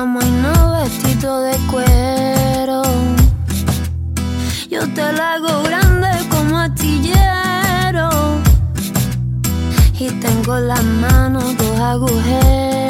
Vamos 0.00 0.24
y 0.24 0.30
no 0.30 0.72
vestido 0.78 1.42
de 1.42 1.54
cuero. 1.70 2.82
Yo 4.70 4.80
te 4.94 5.12
la 5.12 5.34
hago 5.34 5.62
grande 5.62 6.08
como 6.30 6.58
astillero. 6.58 8.08
Y 9.98 10.08
tengo 10.12 10.58
las 10.58 10.82
manos 10.82 11.54
dos 11.58 11.78
agujeros. 11.78 12.89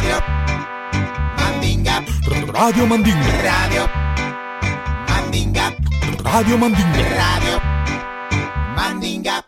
Radio 2.61 2.85
Mandinga. 2.85 3.41
Radio 3.41 3.89
Mandinga. 5.09 5.73
Radio 6.21 6.57
Mandinga. 6.57 7.01
Radio 7.17 7.59
Mandinga. 8.75 9.45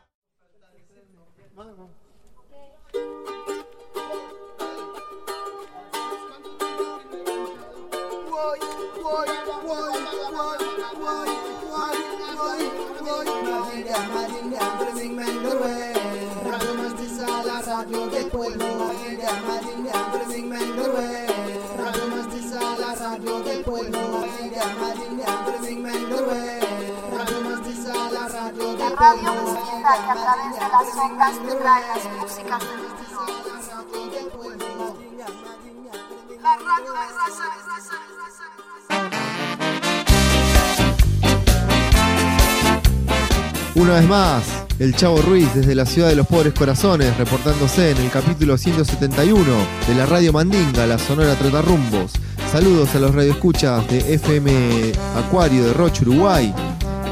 Radio 17.63 18.07
del 18.07 18.25
pueblo, 18.29 18.65
Madinga, 18.77 19.31
Madinga, 19.45 20.09
Brezing 20.13 20.47
la 28.77 28.93
radio 28.95 29.31
que 29.33 29.73
de 29.73 29.89
las 30.69 30.87
La 36.41 36.53
radio 36.57 36.91
de 36.93 36.99
raza, 36.99 37.47
Una 43.75 43.93
vez 43.93 44.07
más, 44.07 44.43
el 44.79 44.95
Chavo 44.95 45.21
Ruiz 45.21 45.53
desde 45.53 45.75
la 45.75 45.85
ciudad 45.85 46.07
de 46.07 46.15
los 46.15 46.27
pobres 46.27 46.53
corazones, 46.53 47.17
reportándose 47.17 47.91
en 47.91 47.97
el 47.97 48.09
capítulo 48.11 48.57
171 48.57 49.43
de 49.87 49.95
la 49.95 50.05
Radio 50.05 50.31
Mandinga, 50.31 50.85
la 50.85 50.97
Sonora 50.97 51.35
Trotarrumbos. 51.35 52.13
Saludos 52.53 52.93
a 52.93 52.99
los 52.99 53.15
radioescuchas 53.15 53.87
de 53.87 54.13
FM 54.13 54.91
Acuario 55.15 55.65
de 55.65 55.73
Roche, 55.73 56.03
Uruguay, 56.03 56.53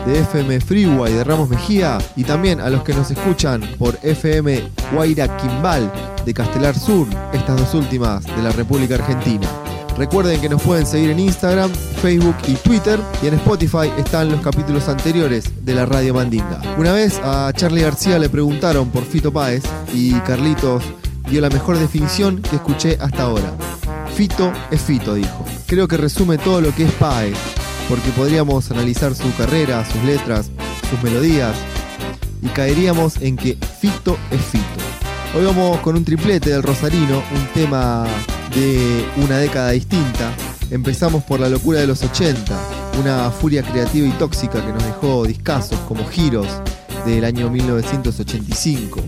de 0.05 0.19
FM 0.19 0.61
Freeway 0.61 1.13
de 1.13 1.23
Ramos 1.23 1.49
Mejía 1.49 1.97
y 2.15 2.23
también 2.23 2.61
a 2.61 2.69
los 2.69 2.83
que 2.83 2.93
nos 2.93 3.09
escuchan 3.09 3.59
por 3.79 3.97
FM 4.03 4.61
Guaira 4.93 5.35
Quimbal 5.37 5.91
de 6.23 6.31
Castelar 6.35 6.77
Sur, 6.77 7.07
estas 7.33 7.57
dos 7.57 7.73
últimas 7.73 8.23
de 8.23 8.43
la 8.43 8.51
República 8.51 8.93
Argentina. 8.93 9.47
Recuerden 9.97 10.39
que 10.39 10.47
nos 10.47 10.61
pueden 10.61 10.85
seguir 10.85 11.09
en 11.09 11.19
Instagram, 11.19 11.71
Facebook 12.03 12.35
y 12.47 12.53
Twitter 12.53 12.99
y 13.23 13.27
en 13.27 13.33
Spotify 13.33 13.91
están 13.97 14.29
los 14.29 14.41
capítulos 14.41 14.89
anteriores 14.89 15.65
de 15.65 15.73
la 15.73 15.87
Radio 15.87 16.13
Mandinga. 16.13 16.61
Una 16.77 16.93
vez 16.93 17.19
a 17.23 17.51
Charlie 17.55 17.81
García 17.81 18.19
le 18.19 18.29
preguntaron 18.29 18.91
por 18.91 19.05
Fito 19.05 19.33
Páez 19.33 19.63
y 19.91 20.13
Carlitos 20.19 20.83
dio 21.31 21.41
la 21.41 21.49
mejor 21.49 21.79
definición 21.79 22.43
que 22.43 22.57
escuché 22.57 22.99
hasta 23.01 23.23
ahora. 23.23 23.51
Fito 24.15 24.51
es 24.69 24.81
Fito, 24.81 25.15
dijo. 25.15 25.45
Creo 25.67 25.87
que 25.87 25.97
resume 25.97 26.37
todo 26.37 26.61
lo 26.61 26.75
que 26.75 26.83
es 26.83 26.91
Páez, 26.93 27.37
porque 27.89 28.09
podríamos 28.11 28.69
analizar 28.71 29.15
su 29.15 29.33
carrera, 29.35 29.85
sus 29.85 30.03
letras, 30.03 30.51
sus 30.89 31.01
melodías 31.01 31.55
y 32.41 32.47
caeríamos 32.47 33.17
en 33.21 33.37
que 33.37 33.57
Fito 33.79 34.17
es 34.31 34.41
Fito. 34.41 34.65
Hoy 35.35 35.45
vamos 35.45 35.79
con 35.79 35.95
un 35.95 36.03
triplete 36.03 36.49
del 36.49 36.63
Rosarino, 36.63 37.23
un 37.33 37.47
tema 37.53 38.05
de 38.53 39.05
una 39.23 39.37
década 39.37 39.71
distinta. 39.71 40.31
Empezamos 40.69 41.23
por 41.23 41.39
la 41.39 41.49
locura 41.49 41.79
de 41.79 41.87
los 41.87 42.03
80, 42.03 42.59
una 42.99 43.31
furia 43.31 43.63
creativa 43.63 44.07
y 44.07 44.11
tóxica 44.11 44.65
que 44.65 44.73
nos 44.73 44.83
dejó 44.83 45.25
discasos 45.25 45.79
como 45.87 46.05
Giros 46.05 46.47
del 47.05 47.23
año 47.23 47.49
1985. 47.49 48.99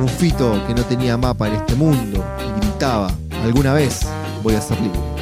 Un 0.00 0.08
fito 0.08 0.60
que 0.66 0.74
no 0.74 0.82
tenía 0.84 1.16
mapa 1.16 1.48
en 1.48 1.54
este 1.54 1.74
mundo 1.74 2.24
y 2.38 2.60
gritaba, 2.60 3.12
alguna 3.44 3.72
vez 3.74 4.06
voy 4.42 4.54
a 4.54 4.60
ser 4.60 4.80
libre. 4.80 5.19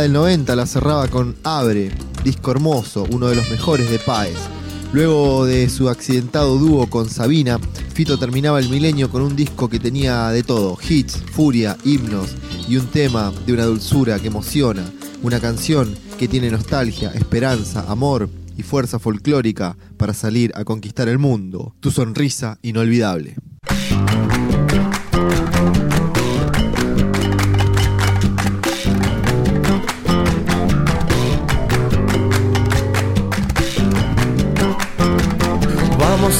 Del 0.00 0.12
90 0.12 0.56
la 0.56 0.66
cerraba 0.66 1.08
con 1.08 1.36
Abre, 1.44 1.90
disco 2.24 2.50
hermoso, 2.50 3.06
uno 3.10 3.28
de 3.28 3.36
los 3.36 3.50
mejores 3.50 3.90
de 3.90 3.98
Paez. 3.98 4.38
Luego 4.92 5.44
de 5.44 5.68
su 5.68 5.88
accidentado 5.88 6.56
dúo 6.56 6.88
con 6.88 7.08
Sabina, 7.08 7.58
Fito 7.92 8.18
terminaba 8.18 8.60
el 8.60 8.68
milenio 8.68 9.10
con 9.10 9.22
un 9.22 9.36
disco 9.36 9.68
que 9.68 9.78
tenía 9.78 10.28
de 10.30 10.42
todo, 10.42 10.78
hits, 10.88 11.16
furia, 11.32 11.76
himnos 11.84 12.34
y 12.68 12.76
un 12.76 12.86
tema 12.86 13.32
de 13.46 13.52
una 13.52 13.64
dulzura 13.64 14.18
que 14.18 14.28
emociona, 14.28 14.84
una 15.22 15.40
canción 15.40 15.94
que 16.18 16.28
tiene 16.28 16.50
nostalgia, 16.50 17.10
esperanza, 17.10 17.84
amor 17.88 18.28
y 18.56 18.62
fuerza 18.62 18.98
folclórica 18.98 19.76
para 19.96 20.14
salir 20.14 20.52
a 20.54 20.64
conquistar 20.64 21.08
el 21.08 21.18
mundo. 21.18 21.74
Tu 21.80 21.90
sonrisa 21.90 22.58
inolvidable. 22.62 23.36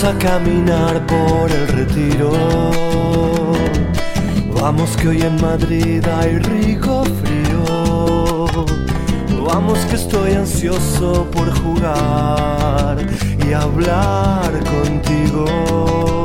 Vamos 0.02 0.16
a 0.16 0.18
caminar 0.30 1.06
por 1.06 1.50
el 1.50 1.68
retiro. 1.68 2.32
Vamos 4.58 4.96
que 4.96 5.08
hoy 5.08 5.20
en 5.20 5.38
Madrid 5.42 6.02
hay 6.08 6.38
rico 6.38 7.04
frío. 7.04 8.46
Vamos 9.44 9.78
que 9.80 9.96
estoy 9.96 10.32
ansioso 10.32 11.30
por 11.30 11.50
jugar 11.60 12.96
y 13.46 13.52
hablar 13.52 14.50
contigo. 14.64 16.24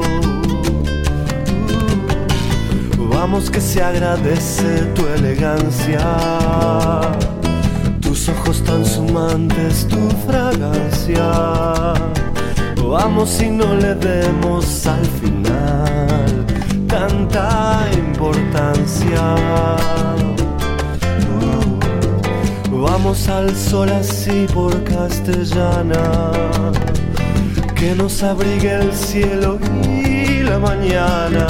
Vamos 2.98 3.50
que 3.50 3.60
se 3.60 3.84
agradece 3.84 4.86
tu 4.96 5.06
elegancia, 5.06 6.00
tus 8.00 8.30
ojos 8.30 8.64
tan 8.64 8.86
sumantes, 8.86 9.86
tu 9.86 10.10
fragancia. 10.26 11.94
Vamos 12.90 13.42
y 13.42 13.50
no 13.50 13.76
le 13.76 13.96
demos 13.96 14.86
al 14.86 15.06
final 15.06 16.46
tanta 16.88 17.88
importancia. 17.98 19.36
Uh, 22.72 22.82
Vamos 22.82 23.28
al 23.28 23.56
sol 23.56 23.90
así 23.90 24.46
por 24.54 24.84
castellana, 24.84 26.32
que 27.76 27.96
nos 27.96 28.22
abrigue 28.24 28.76
el 28.76 28.94
cielo 28.94 29.58
y 29.84 30.44
la 30.44 30.60
mañana. 30.60 31.48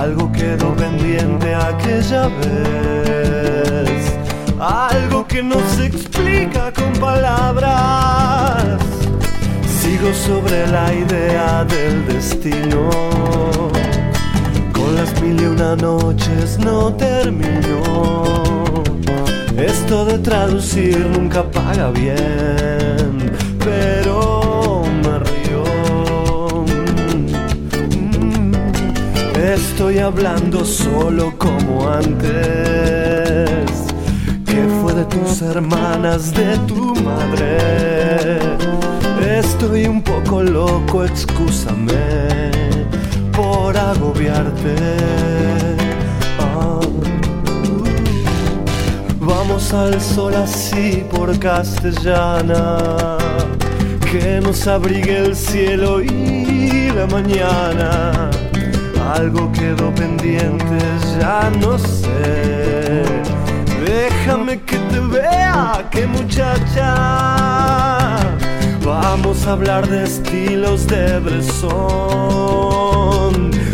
Algo 0.00 0.30
quedó 0.32 0.74
pendiente 0.74 1.54
aquella 1.54 2.28
vez, 2.40 4.12
algo 4.58 5.26
que 5.26 5.42
no 5.42 5.56
se 5.76 5.86
explica 5.86 6.72
con 6.72 6.92
palabras. 6.94 8.99
Sigo 9.90 10.14
sobre 10.14 10.68
la 10.68 10.94
idea 10.94 11.64
del 11.64 12.06
destino. 12.06 12.90
Con 14.72 14.94
las 14.94 15.20
mil 15.20 15.40
y 15.40 15.46
una 15.46 15.74
noches 15.74 16.60
no 16.60 16.94
terminó. 16.94 18.84
Esto 19.56 20.04
de 20.04 20.18
traducir 20.20 20.96
nunca 21.08 21.42
paga 21.42 21.90
bien, 21.90 23.32
pero 23.58 24.84
me 25.02 25.18
río. 25.30 25.64
Mm, 27.98 28.54
Estoy 29.36 29.98
hablando 29.98 30.64
solo 30.64 31.34
como 31.36 31.90
antes. 31.90 32.30
Que 34.46 34.68
fue 34.80 34.94
de 34.94 35.04
tus 35.06 35.42
hermanas, 35.42 36.32
de 36.32 36.56
tu 36.68 36.94
madre. 37.02 38.49
Estoy 39.62 39.84
un 39.84 40.00
poco 40.00 40.42
loco, 40.42 41.04
excúsame 41.04 41.92
por 43.30 43.76
agobiarte. 43.76 44.74
Ah. 46.38 46.80
Vamos 49.20 49.74
al 49.74 50.00
sol 50.00 50.34
así 50.34 51.04
por 51.14 51.38
castellana, 51.38 53.18
que 54.10 54.40
nos 54.40 54.66
abrigue 54.66 55.18
el 55.18 55.36
cielo 55.36 56.00
y 56.00 56.90
la 56.96 57.06
mañana. 57.08 58.30
Algo 59.14 59.52
quedó 59.52 59.94
pendiente, 59.94 60.78
ya 61.20 61.50
no 61.60 61.78
sé. 61.78 63.02
Déjame 63.84 64.62
que 64.62 64.78
te 64.78 65.00
vea, 65.00 65.86
que 65.90 66.06
muchacha. 66.06 67.50
Vamos 68.90 69.46
a 69.46 69.52
hablar 69.52 69.88
de 69.88 70.02
estilos 70.02 70.84
de 70.88 71.20
Bresson, 71.20 71.70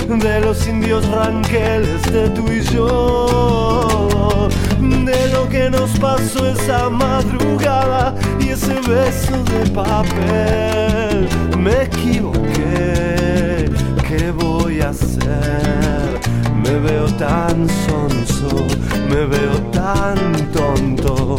de 0.09 0.41
los 0.43 0.69
indios 0.69 1.09
ranqueles 1.09 2.03
de 2.13 2.29
tú 2.29 2.45
y 2.53 2.61
yo, 2.61 4.51
de 4.79 5.29
lo 5.33 5.49
que 5.49 5.71
nos 5.71 5.99
pasó 5.99 6.47
esa 6.47 6.91
madrugada 6.91 8.15
y 8.39 8.51
ese 8.51 8.75
beso 8.75 9.43
de 9.45 9.71
papel. 9.71 11.27
Me 11.59 11.85
equivoqué, 11.85 13.71
¿qué 14.07 14.31
voy 14.33 14.83
a 14.83 14.91
hacer? 14.91 16.21
Me 16.63 16.79
veo 16.79 17.07
tan 17.17 17.67
sonso, 17.89 18.67
me 19.09 19.25
veo 19.25 19.57
tan 19.73 20.19
tonto. 20.53 21.39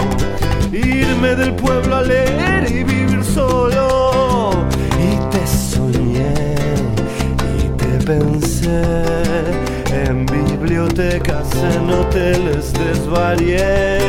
Irme 0.71 1.35
del 1.35 1.53
pueblo 1.53 1.97
a 1.97 2.01
leer 2.01 2.71
y 2.71 2.83
vivir 2.83 2.96
En 8.63 10.25
bibliotecas, 10.25 11.47
en 11.55 11.89
hoteles 11.89 12.73
desvarié. 12.73 13.99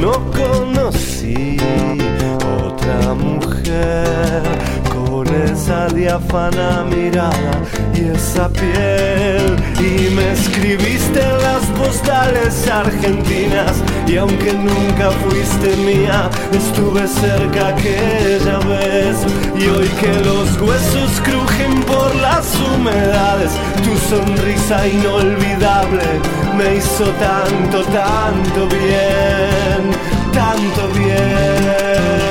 No 0.00 0.12
conocí 0.32 1.56
otra 2.64 3.14
mujer 3.14 4.42
con 4.92 5.26
esa 5.28 5.88
diáfana 5.88 6.84
mirada 6.84 7.52
y 7.94 8.08
esa 8.16 8.48
piel. 8.48 9.09
Y 9.80 10.10
me 10.10 10.32
escribiste 10.32 11.20
en 11.22 11.38
las 11.38 11.64
postales 11.78 12.68
argentinas 12.68 13.82
y 14.06 14.16
aunque 14.16 14.52
nunca 14.52 15.10
fuiste 15.10 15.74
mía, 15.78 16.28
estuve 16.52 17.08
cerca 17.08 17.68
aquella 17.68 18.58
vez. 18.58 19.16
Y 19.58 19.66
hoy 19.68 19.88
que 20.00 20.12
los 20.20 20.60
huesos 20.60 21.20
crujen 21.22 21.82
por 21.84 22.14
las 22.16 22.54
humedades, 22.56 23.52
tu 23.82 23.96
sonrisa 24.14 24.86
inolvidable 24.86 26.02
me 26.58 26.76
hizo 26.76 27.04
tanto, 27.12 27.82
tanto 27.84 28.68
bien, 28.68 29.90
tanto 30.32 30.88
bien. 30.98 32.29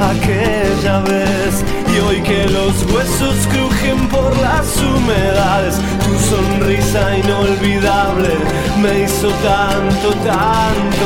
Aquella 0.00 1.00
vez 1.00 1.64
y 1.94 2.00
hoy 2.00 2.20
que 2.22 2.46
los 2.46 2.84
huesos 2.92 3.36
crujen 3.52 4.08
por 4.08 4.36
las 4.38 4.76
humedades 4.78 5.76
tu 6.04 6.14
sonrisa 6.34 7.18
inolvidable 7.18 8.30
me 8.80 9.04
hizo 9.04 9.28
tanto 9.42 10.10
tanto 10.24 10.97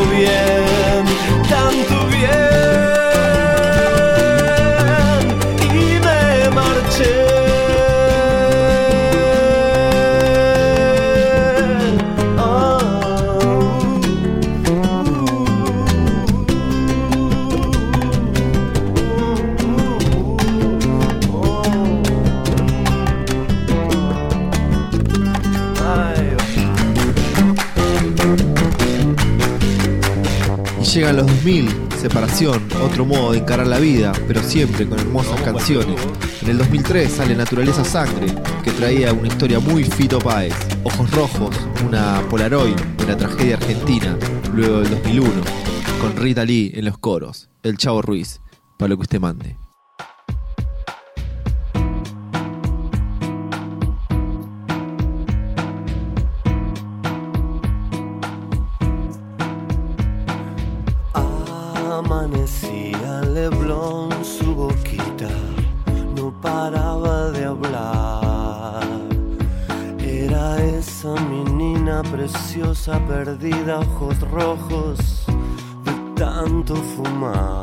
modo 33.05 33.32
de 33.32 33.38
encarar 33.38 33.66
la 33.66 33.78
vida, 33.78 34.12
pero 34.26 34.42
siempre 34.42 34.86
con 34.86 34.98
hermosas 34.98 35.40
canciones. 35.42 36.00
En 36.42 36.50
el 36.50 36.59
2003 36.59 37.11
sale 37.11 37.34
Naturaleza 37.34 37.84
Sangre, 37.84 38.26
que 38.64 38.70
traía 38.72 39.12
una 39.12 39.28
historia 39.28 39.61
muy 39.61 39.84
Fito 39.84 40.18
Páez. 40.18 40.55
Ojos 40.84 41.11
Rojos, 41.12 41.57
una 41.86 42.20
Polaroid 42.28 42.74
de 42.74 43.07
la 43.07 43.16
tragedia 43.16 43.57
argentina, 43.57 44.16
luego 44.55 44.80
del 44.80 44.90
2001, 44.90 45.30
con 46.00 46.16
Rita 46.16 46.44
Lee 46.44 46.72
en 46.74 46.84
los 46.84 46.98
coros, 46.98 47.48
El 47.62 47.76
Chavo 47.76 48.03
Ruiz, 48.03 48.40
para 48.78 48.90
lo 48.90 48.96
que 48.96 49.03
usted 49.03 49.20
mande. 49.20 49.57
Amanecía 61.14 62.72
Leblon, 63.35 64.11
su 64.22 64.55
boquita 64.55 65.30
no 66.14 66.30
paraba 66.43 67.30
de 67.30 67.47
hablar. 67.47 68.83
Era 69.99 70.62
esa 70.62 71.14
menina 71.14 72.03
preciosa 72.03 73.01
perdida, 73.07 73.80
ojos 73.80 74.20
rojos 74.30 75.24
de 75.83 75.93
tanto 76.14 76.76
fumar. 76.76 77.62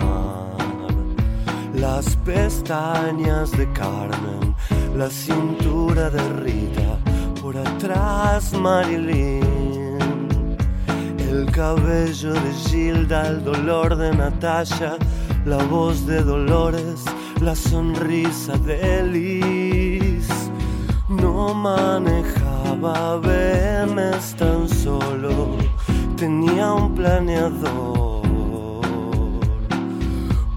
Las 1.76 2.16
pestañas 2.18 3.52
de 3.52 3.72
Carmen, 3.74 4.56
la 4.98 5.08
cintura 5.08 6.10
de 6.10 6.24
Rita, 6.42 6.98
por 7.44 7.56
atrás 7.56 8.54
Marilyn. 8.54 9.46
El 11.30 11.46
cabello 11.52 12.34
de 12.34 12.54
Gilda, 12.66 13.28
el 13.28 13.44
dolor 13.44 13.96
de 13.96 14.12
Natasha, 14.16 14.98
la 15.46 15.58
voz 15.66 16.06
de 16.06 16.22
Dolores, 16.22 17.04
la 17.42 17.56
sonrisa 17.56 18.58
de 18.58 19.04
Liz. 19.04 20.28
No 21.08 21.54
manejaba 21.54 23.18
Benes 23.18 24.36
tan 24.36 24.70
solo, 24.70 25.58
tenía 26.16 26.74
un 26.74 26.94
planeador. 26.94 28.20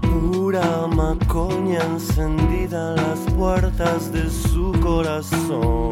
Pura 0.01 0.87
macoña 0.87 1.79
encendida 1.83 2.89
en 2.91 2.95
las 2.97 3.19
puertas 3.35 4.11
de 4.11 4.29
su 4.29 4.71
corazón. 4.81 5.89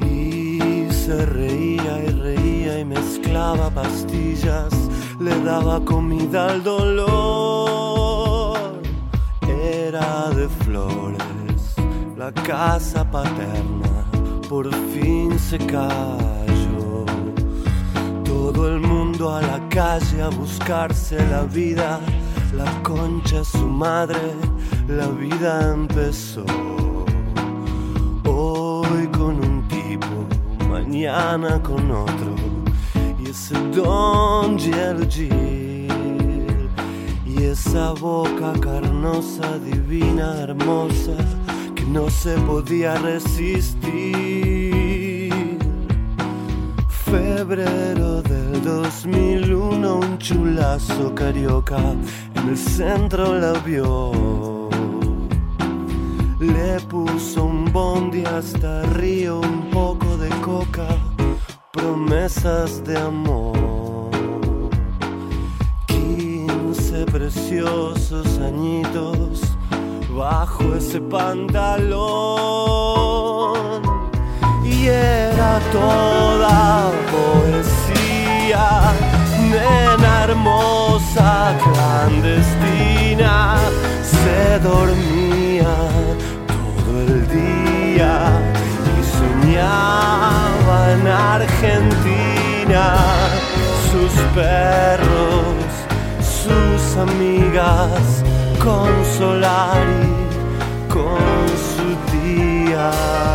Y 0.00 0.86
se 0.92 1.26
reía 1.26 2.04
y 2.04 2.10
reía 2.10 2.78
y 2.78 2.84
mezclaba 2.84 3.70
pastillas, 3.70 4.72
le 5.20 5.38
daba 5.40 5.84
comida 5.84 6.48
al 6.50 6.62
dolor. 6.62 8.58
Era 9.46 10.30
de 10.30 10.48
flores 10.48 11.20
la 12.16 12.32
casa 12.32 13.10
paterna 13.10 14.04
por 14.50 14.68
fin 14.92 15.38
se 15.38 15.56
cayó. 15.58 17.06
Todo 18.24 18.68
el 18.68 18.80
mundo 18.80 19.32
a 19.32 19.40
la 19.40 19.60
calle 19.68 20.20
a 20.22 20.28
buscarse 20.28 21.16
la 21.28 21.42
vida, 21.44 22.00
la 22.52 22.70
concha 22.82 23.44
su 23.44 23.66
madre, 23.66 24.34
la 24.88 25.06
vida 25.06 25.72
empezó. 25.72 26.44
Hoy 28.26 29.06
con 29.16 29.36
un 29.48 29.68
tipo, 29.68 30.26
mañana 30.68 31.62
con 31.62 31.90
otro, 31.92 32.29
Don 33.50 34.56
Gill 34.56 35.08
y 37.26 37.42
esa 37.42 37.92
boca 37.92 38.52
carnosa, 38.60 39.58
divina, 39.58 40.42
hermosa, 40.42 41.16
que 41.74 41.84
no 41.84 42.08
se 42.10 42.36
podía 42.42 42.94
resistir. 42.94 43.90
Febrero 46.88 48.22
del 48.22 48.62
2001, 48.62 49.96
un 49.96 50.18
chulazo 50.18 51.12
carioca 51.14 51.78
en 52.34 52.48
el 52.48 52.56
centro 52.56 53.34
la 53.36 53.52
vio. 53.60 54.68
Le 56.38 56.80
puso 56.88 57.44
un 57.44 57.64
bondi 57.72 58.24
hasta 58.24 58.82
Río, 58.94 59.40
un 59.40 59.70
poco 59.70 60.16
de 60.16 60.28
coca, 60.40 60.86
promesas 61.80 62.84
de 62.84 62.96
amor. 62.98 64.70
15 65.86 67.06
preciosos 67.06 68.26
añitos 68.38 69.40
bajo 70.14 70.74
ese 70.74 71.00
pantalón. 71.00 72.00
Y 74.64 74.86
era 74.86 75.60
toda 75.72 76.90
poesía, 77.12 78.92
nena 79.50 80.24
hermosa, 80.24 81.56
clandestina, 81.64 83.56
se 84.02 84.58
dormía 84.60 85.74
todo 86.46 87.00
el 87.00 87.28
día 87.28 88.49
soñaba 89.50 90.92
en 90.92 91.06
Argentina, 91.06 92.96
sus 93.90 94.12
perros, 94.34 95.54
sus 96.20 96.96
amigas, 96.96 98.22
con 98.62 98.90
Solari, 99.18 100.14
con 100.88 101.48
su 101.74 101.96
tía. 102.12 103.29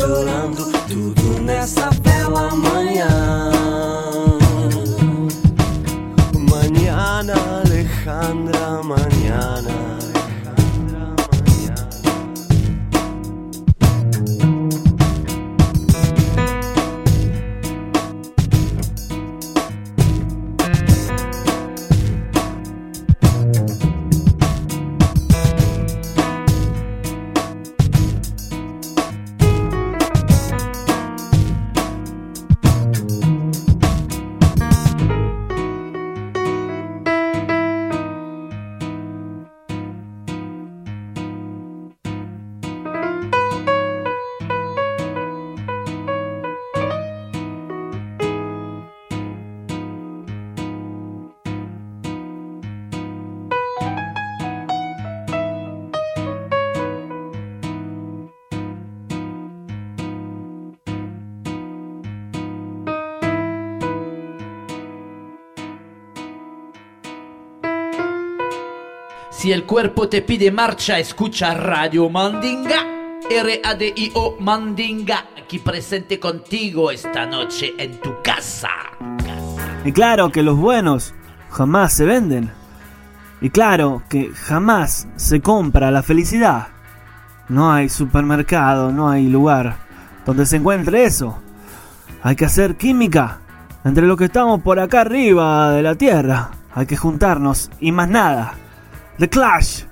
Chorando, 0.00 0.69
Si 69.40 69.50
el 69.52 69.64
cuerpo 69.64 70.06
te 70.06 70.20
pide 70.20 70.52
marcha, 70.52 70.98
escucha 70.98 71.54
Radio 71.54 72.10
Mandinga. 72.10 72.84
R-A-D-I-O 73.30 74.36
Mandinga, 74.38 75.28
aquí 75.42 75.58
presente 75.60 76.20
contigo 76.20 76.90
esta 76.90 77.24
noche 77.24 77.72
en 77.78 77.98
tu 78.02 78.20
casa. 78.22 78.68
Y 79.82 79.92
claro 79.92 80.28
que 80.28 80.42
los 80.42 80.58
buenos 80.58 81.14
jamás 81.48 81.94
se 81.94 82.04
venden. 82.04 82.50
Y 83.40 83.48
claro 83.48 84.02
que 84.10 84.30
jamás 84.34 85.08
se 85.16 85.40
compra 85.40 85.90
la 85.90 86.02
felicidad. 86.02 86.68
No 87.48 87.72
hay 87.72 87.88
supermercado, 87.88 88.92
no 88.92 89.08
hay 89.08 89.26
lugar 89.26 89.78
donde 90.26 90.44
se 90.44 90.56
encuentre 90.56 91.04
eso. 91.04 91.38
Hay 92.22 92.36
que 92.36 92.44
hacer 92.44 92.76
química 92.76 93.40
entre 93.86 94.06
los 94.06 94.18
que 94.18 94.26
estamos 94.26 94.60
por 94.60 94.78
acá 94.78 95.00
arriba 95.00 95.70
de 95.70 95.82
la 95.82 95.94
tierra. 95.94 96.50
Hay 96.74 96.84
que 96.84 96.98
juntarnos 96.98 97.70
y 97.80 97.90
más 97.90 98.10
nada. 98.10 98.52
The 99.18 99.28
Clash. 99.28 99.84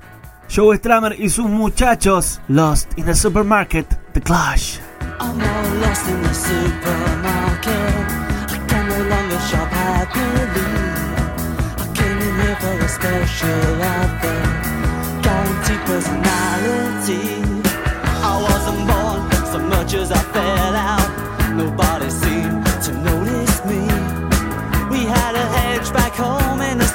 Joe 0.48 0.74
Stramer 0.74 1.14
y 1.18 1.28
sus 1.28 1.46
muchachos. 1.46 2.40
Lost 2.48 2.88
in 2.96 3.04
the 3.04 3.14
Supermarket. 3.14 3.86
The 4.14 4.20
Clash. 4.20 4.80
I'm 5.20 5.40
all 5.40 5.74
lost 5.82 6.08
in 6.08 6.22
the 6.22 6.32
supermarket. 6.32 8.06
I 8.48 8.58
can 8.66 8.88
no 8.88 8.98
longer 9.12 9.38
shop 9.50 9.68
happily. 9.68 10.66
I 11.76 11.86
came 11.94 12.18
in 12.18 12.34
here 12.40 12.56
for 12.56 12.78
a 12.78 12.88
special 12.88 13.82
offer, 13.82 14.40
guaranteed 15.22 15.80
personality. 15.84 17.26
I 18.24 18.34
wasn't 18.48 18.82
born 18.88 19.20
so 19.52 19.58
much 19.58 19.94
as 19.94 20.10
I 20.10 20.22
fell 20.32 20.76
out. 20.76 21.10
Nobody 21.54 22.08
seemed 22.08 22.64
to 22.84 22.92
notice 23.02 23.64
me. 23.66 23.80
We 24.90 25.04
had 25.04 25.34
a 25.34 25.46
hedge 25.58 25.92
back 25.92 26.12
home 26.12 26.62
in 26.62 26.78
the 26.78 26.87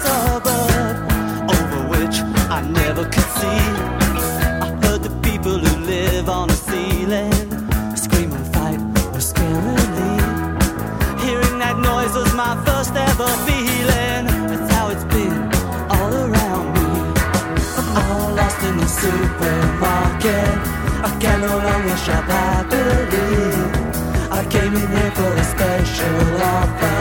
never 3.04 3.12
could 3.12 3.30
see. 3.40 3.64
I 4.66 4.70
heard 4.84 5.04
the 5.04 5.10
people 5.22 5.58
who 5.58 5.86
live 5.86 6.30
on 6.30 6.48
the 6.48 6.56
ceiling 6.56 7.34
scream 7.96 8.32
and 8.32 8.54
fight 8.54 8.80
or 9.16 9.22
scarily. 9.22 10.16
Hearing 11.22 11.60
that 11.60 11.78
noise 11.80 12.14
was 12.16 12.34
my 12.34 12.56
first 12.66 12.94
ever 12.96 13.30
feeling. 13.48 14.26
That's 14.50 14.72
how 14.74 14.90
it's 14.90 15.06
been 15.06 15.34
all 15.90 16.14
around 16.14 16.66
me. 16.76 16.90
I'm 17.78 17.88
all 17.98 18.36
lost 18.36 18.62
in 18.64 18.78
the 18.78 18.88
supermarket. 18.88 20.52
I 21.08 21.18
can 21.20 21.42
no 21.42 21.58
longer 21.58 21.98
shop 21.98 22.26
happily. 22.26 23.54
I 24.32 24.46
came 24.50 24.74
in 24.76 24.88
here 24.96 25.12
for 25.12 25.32
a 25.34 25.46
special 25.56 26.42
offer. 26.56 27.00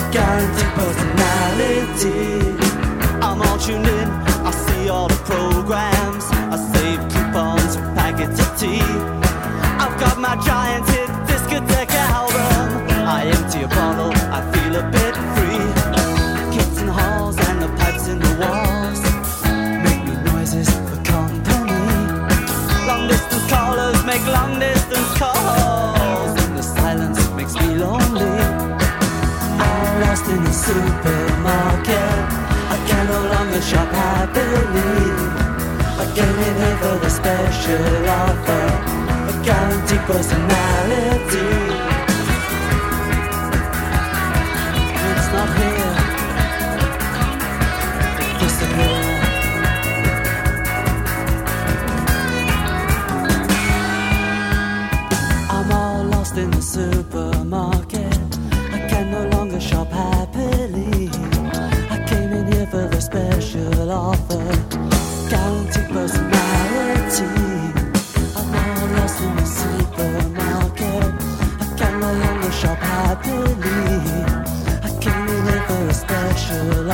A 0.00 0.12
guaranteed 0.12 0.72
personality. 0.80 2.24
I'm 3.20 3.42
all 3.42 3.58
tuned 3.58 3.86
in. 3.86 4.05
I 6.56 6.58
save 6.72 7.00
coupons 7.10 7.76
for 7.76 7.82
packets 7.94 8.40
of 8.40 8.58
tea. 8.58 8.80
I've 9.78 10.00
got 10.00 10.18
my 10.18 10.36
giant 10.42 10.88
hit 10.88 11.08
discotheque 11.28 11.90
album. 11.90 12.88
I 13.06 13.26
empty 13.26 13.60
a 13.64 13.68
bottle. 13.68 14.15
special 37.26 38.08
offer, 38.08 38.66
a 39.30 39.44
county 39.44 39.98
personality. 40.06 41.65
sharp 72.60 72.78
high 72.78 73.14
police. 73.16 74.62
I 74.86 74.90
came 75.04 75.28
in 75.28 75.60
for 75.66 75.88
a 75.88 75.94
special. 75.94 76.85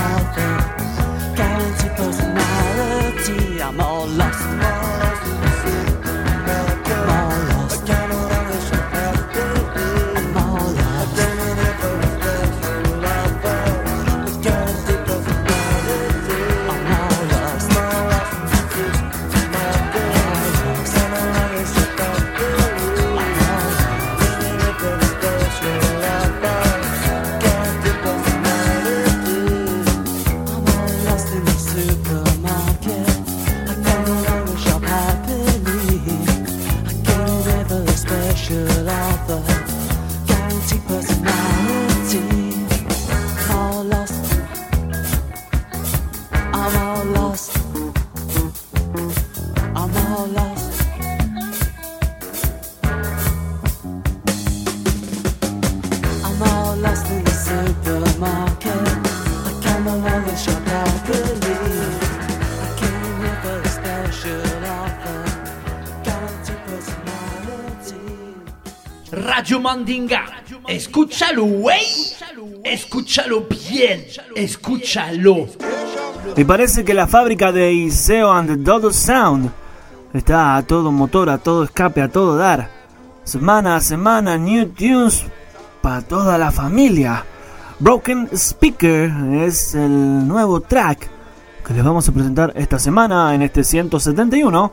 Mandinga. 69.63 70.43
Escúchalo, 70.67 71.45
güey. 71.45 71.87
Escúchalo 72.65 73.47
bien. 73.49 74.05
Escúchalo. 74.35 75.47
Me 76.37 76.45
parece 76.45 76.85
que 76.85 76.95
la 76.95 77.07
fábrica 77.07 77.53
de 77.53 77.73
Iseo 77.73 78.31
and 78.31 78.49
the 78.49 78.57
Dodo 78.57 78.93
Sound 78.93 79.51
está 80.13 80.57
a 80.57 80.63
todo 80.63 80.93
motor, 80.93 81.31
a 81.31 81.39
todo 81.39 81.65
escape, 81.65 82.03
a 82.03 82.09
todo 82.09 82.37
dar. 82.37 82.69
Semana 83.25 83.77
a 83.77 83.81
semana, 83.81 84.37
new 84.37 84.69
tunes 84.69 85.25
para 85.81 86.03
toda 86.03 86.37
la 86.39 86.51
familia. 86.51 87.25
Broken 87.79 88.29
Speaker 88.37 89.11
es 89.45 89.75
el 89.75 90.27
nuevo 90.27 90.61
track 90.61 91.09
que 91.65 91.75
les 91.75 91.85
vamos 91.85 92.09
a 92.09 92.13
presentar 92.13 92.53
esta 92.57 92.79
semana 92.79 93.35
en 93.35 93.43
este 93.43 93.65
171. 93.65 94.73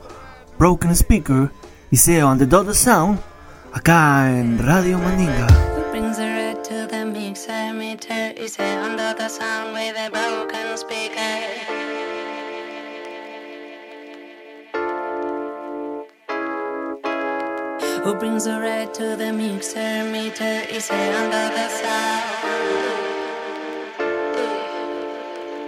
Broken 0.58 0.96
Speaker, 0.96 1.52
Iseo 1.92 2.30
and 2.30 2.40
the 2.40 2.46
Dot 2.46 2.74
Sound 2.74 3.29
acá 3.74 4.30
en 4.30 4.58
Radio 4.60 4.98
Mandinga. 5.00 5.48
Who 18.06 18.16
brings 18.16 18.46
the 18.46 18.60
red 18.60 18.94
to 18.94 19.16
the 19.18 19.32
mixer 19.32 20.04
meter 20.06 20.64
is 20.72 20.90
under 20.90 21.50
the 21.56 21.68
sound. 21.70 22.26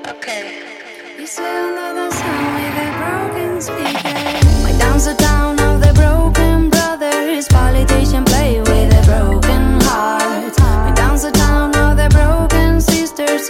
Okay. 0.07 0.63
Is 1.19 1.37
under 1.37 1.93
the 1.93 2.09
sound 2.09 2.55
with 2.55 2.77
a 2.77 2.89
broken 2.97 3.61
speaker. 3.61 4.63
My 4.63 4.71
downs 4.79 5.07
are 5.07 5.15
down. 5.15 5.60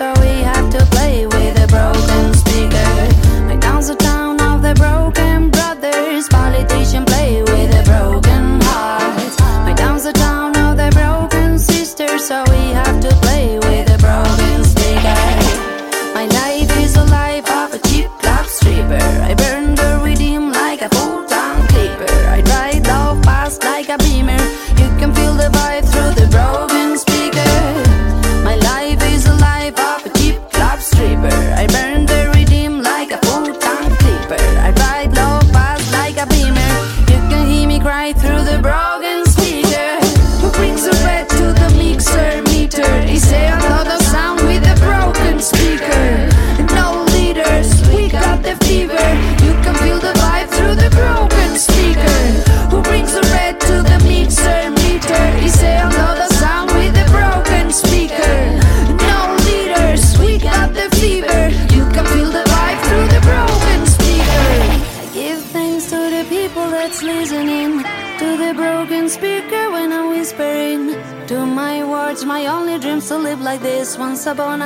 are 0.02 0.20
we 0.20 0.41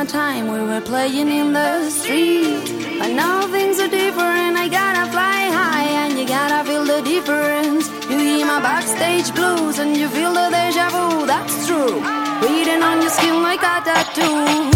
my 0.05 0.11
time, 0.11 0.47
we 0.47 0.59
were 0.59 0.81
playing 0.81 1.29
in 1.29 1.53
the 1.53 1.89
street. 1.89 2.99
But 2.99 3.11
now 3.13 3.47
things 3.47 3.79
are 3.79 3.87
different, 3.87 4.57
I 4.57 4.67
gotta 4.67 5.09
fly 5.11 5.49
high, 5.59 5.89
and 6.03 6.19
you 6.19 6.27
gotta 6.27 6.67
feel 6.67 6.85
the 6.85 7.01
difference. 7.01 7.89
You 8.09 8.17
hear 8.17 8.45
my 8.45 8.59
backstage 8.61 9.33
blues, 9.33 9.79
and 9.79 9.97
you 9.97 10.07
feel 10.09 10.33
the 10.33 10.49
deja 10.49 10.89
vu, 10.89 11.25
that's 11.25 11.67
true. 11.67 12.01
Reading 12.41 12.83
on 12.83 13.01
your 13.01 13.11
skin 13.11 13.41
like 13.41 13.63
a 13.63 13.81
tattoo. 13.83 14.74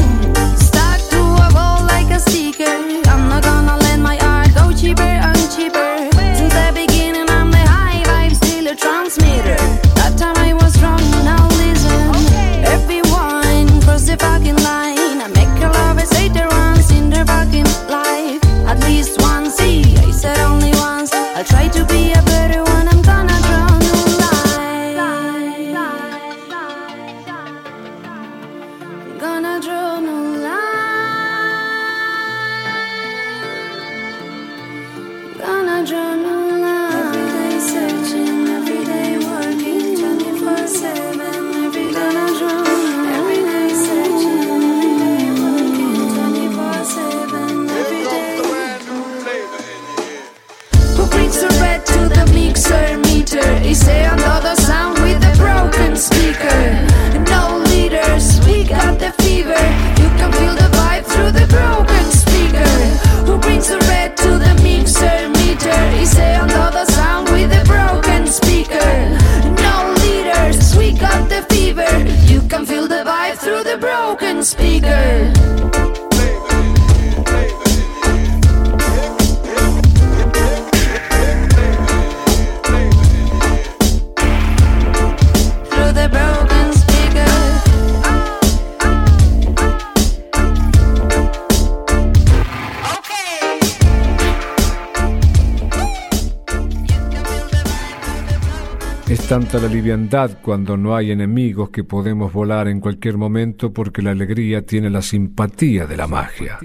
Cuando 100.50 100.78
no 100.78 100.96
hay 100.96 101.12
enemigos 101.12 101.70
que 101.70 101.84
podemos 101.84 102.34
volar 102.34 102.68
en 102.70 102.80
cualquier 102.80 103.18
momento 103.18 103.72
porque 103.72 104.02
la 104.02 104.10
alegría 104.10 104.66
tiene 104.66 104.90
la 104.90 105.04
simpatía 105.04 105.86
de 105.86 105.96
la 105.96 106.08
magia. 106.08 106.58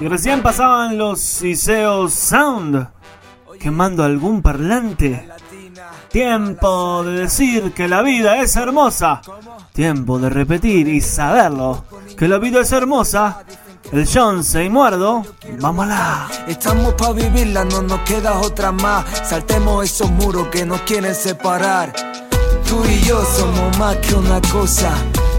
Y 0.00 0.06
recién 0.06 0.42
pasaban 0.42 0.96
los 0.96 1.42
Iseos 1.42 2.14
Sound, 2.14 2.86
quemando 3.58 4.04
algún 4.04 4.42
parlante. 4.42 5.26
Tiempo 6.08 7.02
de 7.02 7.22
decir 7.22 7.72
que 7.72 7.88
la 7.88 8.02
vida 8.02 8.40
es 8.40 8.54
hermosa. 8.54 9.20
Tiempo 9.72 10.20
de 10.20 10.30
repetir 10.30 10.86
y 10.86 11.00
saberlo. 11.00 11.84
Que 12.16 12.28
la 12.28 12.38
vida 12.38 12.60
es 12.60 12.70
hermosa. 12.70 13.44
El 13.90 14.06
Johnse 14.06 14.62
y 14.62 14.70
Muerdo, 14.70 15.26
vámonos. 15.58 15.98
Estamos 16.46 16.94
pa' 16.94 17.12
vivirla, 17.12 17.64
no 17.64 17.82
nos 17.82 18.02
queda 18.02 18.38
otra 18.38 18.70
más. 18.70 19.04
Saltemos 19.28 19.84
esos 19.84 20.12
muros 20.12 20.46
que 20.46 20.64
nos 20.64 20.82
quieren 20.82 21.16
separar. 21.16 21.92
Tú 22.72 22.82
y 22.86 23.00
yo 23.02 23.22
somos 23.36 23.78
más 23.78 23.96
que 23.98 24.14
una 24.14 24.40
cosa. 24.50 24.94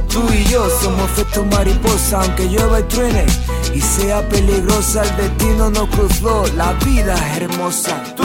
Tú 0.07 0.23
y 0.31 0.43
yo 0.45 0.69
somos 0.69 1.09
efecto 1.09 1.43
mariposa, 1.45 2.21
aunque 2.21 2.45
llueva 2.45 2.79
y 2.79 2.83
truene 2.83 3.25
y 3.73 3.81
sea 3.81 4.21
peligrosa, 4.29 5.01
el 5.01 5.17
destino 5.17 5.71
nos 5.71 5.89
cruzó. 5.89 6.45
La 6.55 6.73
vida 6.85 7.15
es 7.15 7.41
hermosa. 7.41 8.03
Tú, 8.15 8.23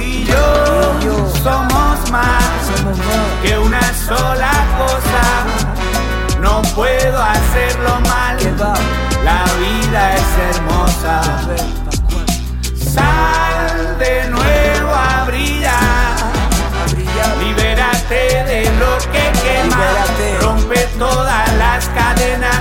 y 0.00 0.24
yo, 0.26 1.28
somos 1.42 2.10
más 2.12 2.44
que 3.42 3.58
una 3.58 3.82
sola 4.06 4.52
cosa. 4.78 6.40
No 6.40 6.62
puedo 6.76 7.20
hacerlo 7.20 7.98
mal. 8.02 8.38
La 9.24 9.44
vida 9.58 10.14
es 10.14 10.56
hermosa. 10.56 11.20
Sal 12.76 13.98
de 13.98 14.30
nuevo 14.30 14.94
a 14.94 15.24
brillar. 15.26 16.08
Libérate 18.08 18.44
de 18.44 18.64
lo 18.78 18.98
que 19.12 19.32
quema. 19.42 19.76
Rompe 20.40 20.88
todas 20.98 21.52
las 21.54 21.88
cadenas. 21.88 22.56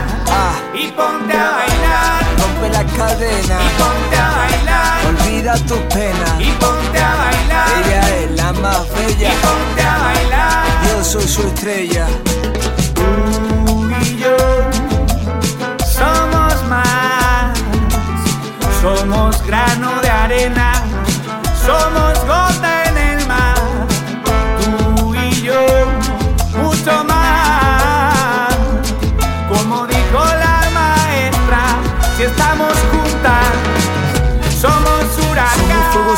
Y 0.74 0.92
ponte 0.92 1.34
a 1.34 1.52
bailar. 1.52 2.26
Rompe 2.38 2.70
la 2.70 2.84
cadena. 2.98 3.58
Y 3.62 3.70
ponte 3.80 4.18
a 4.18 4.32
bailar. 4.36 5.06
Olvida 5.08 5.56
tus 5.66 5.80
penas. 5.94 6.40
Y 6.40 6.52
ponte 6.52 7.00
a 7.00 7.16
bailar. 7.16 7.68
Ella 7.86 8.18
es 8.18 8.32
la 8.32 8.54
más 8.54 8.90
bella. 8.94 9.30
Y 9.30 9.38
ponte 9.38 9.82
a 9.82 9.98
bailar. 9.98 10.66
Yo 10.90 11.04
soy 11.04 11.28
su 11.28 11.42
estrella. 11.48 12.08
Tú 12.94 13.90
y 14.02 14.18
yo 14.18 14.38
somos 15.80 16.64
más. 16.68 17.58
Somos 18.82 19.46
grano 19.46 20.02
de 20.02 20.10
arena. 20.10 20.84
Somos 21.66 22.20
gota 22.26 22.47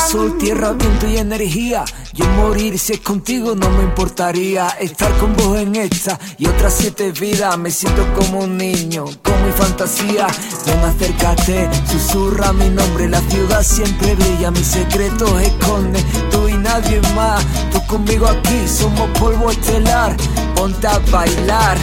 sol, 0.00 0.38
tierra, 0.38 0.72
viento 0.72 1.06
y 1.06 1.18
energía. 1.18 1.84
Yo 2.14 2.26
morir 2.30 2.78
si 2.78 2.94
es 2.94 3.00
contigo 3.00 3.54
no 3.54 3.70
me 3.70 3.84
importaría. 3.84 4.68
Estar 4.80 5.12
con 5.18 5.36
vos 5.36 5.58
en 5.58 5.76
esta 5.76 6.18
y 6.38 6.46
otras 6.46 6.74
siete 6.78 7.12
vidas. 7.12 7.56
Me 7.58 7.70
siento 7.70 8.06
como 8.14 8.40
un 8.40 8.56
niño, 8.56 9.04
con 9.22 9.46
mi 9.46 9.52
fantasía. 9.52 10.26
Ven, 10.66 10.78
acércate, 10.80 11.68
susurra 11.90 12.52
mi 12.52 12.70
nombre. 12.70 13.08
La 13.08 13.20
ciudad 13.20 13.62
siempre 13.62 14.14
brilla, 14.14 14.50
mis 14.50 14.66
secretos 14.66 15.40
esconde. 15.42 16.02
Tú 16.30 16.48
y 16.48 16.54
nadie 16.54 17.00
más. 17.14 17.44
Tú 17.72 17.84
conmigo 17.86 18.26
aquí, 18.26 18.66
somos 18.66 19.08
polvo 19.18 19.50
estelar. 19.50 20.16
Ponte 20.54 20.86
a 20.86 20.98
bailar. 21.10 21.78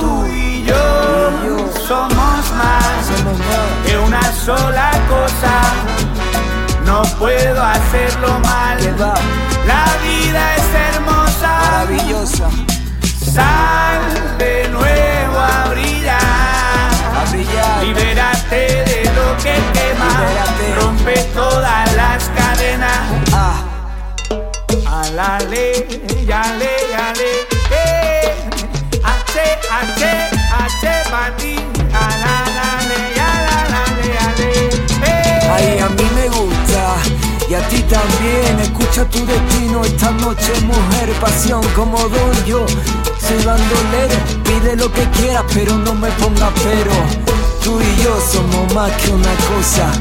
Tú 0.00 0.26
y 0.26 0.64
yo 0.64 1.20
somos 1.86 2.52
más 2.56 2.90
que 3.84 3.98
una 3.98 4.22
sola 4.32 4.90
cosa. 5.08 6.09
No 6.90 7.02
puedo 7.20 7.62
hacerlo 7.62 8.40
mal. 8.40 8.78
La 9.64 9.84
vida 10.02 10.56
es 10.56 10.94
hermosa. 10.94 11.60
Maravillosa. 11.86 12.50
Sal 13.32 14.00
de 14.38 14.68
nuevo 14.70 15.38
a 15.38 15.68
brillar. 15.70 16.90
A 17.16 17.30
brillar. 17.30 17.84
Libérate 17.84 18.82
de 18.90 19.04
lo 19.14 19.36
que 19.36 19.54
quema. 19.76 20.10
Rompe 20.80 21.14
todas 21.32 21.94
las 21.94 22.28
cadenas. 22.30 22.98
Ah. 23.32 23.62
Alale, 25.00 25.86
yale, 26.26 26.70
yale. 26.90 27.30
Eh. 27.70 28.34
H, 29.04 29.58
H, 29.70 30.28
H 30.58 31.10
para 31.10 31.36
ti. 31.36 31.59
También. 37.90 38.60
Escucha 38.60 39.04
tu 39.10 39.24
destino 39.26 39.84
esta 39.84 40.10
noche, 40.12 40.52
mujer, 40.62 41.12
pasión 41.20 41.62
como 41.74 41.98
don 41.98 42.44
yo. 42.46 42.64
Soy 43.18 43.44
bandolero, 43.44 44.14
pide 44.44 44.76
lo 44.76 44.90
que 44.92 45.04
quieras, 45.10 45.44
pero 45.52 45.76
no 45.76 45.94
me 45.94 46.10
pongas 46.12 46.52
pero. 46.62 46.92
Tú 47.62 47.78
y 47.80 48.02
yo 48.02 48.16
somos 48.32 48.72
más 48.74 48.90
que 48.92 49.10
una 49.10 49.34
cosa. 49.50 49.92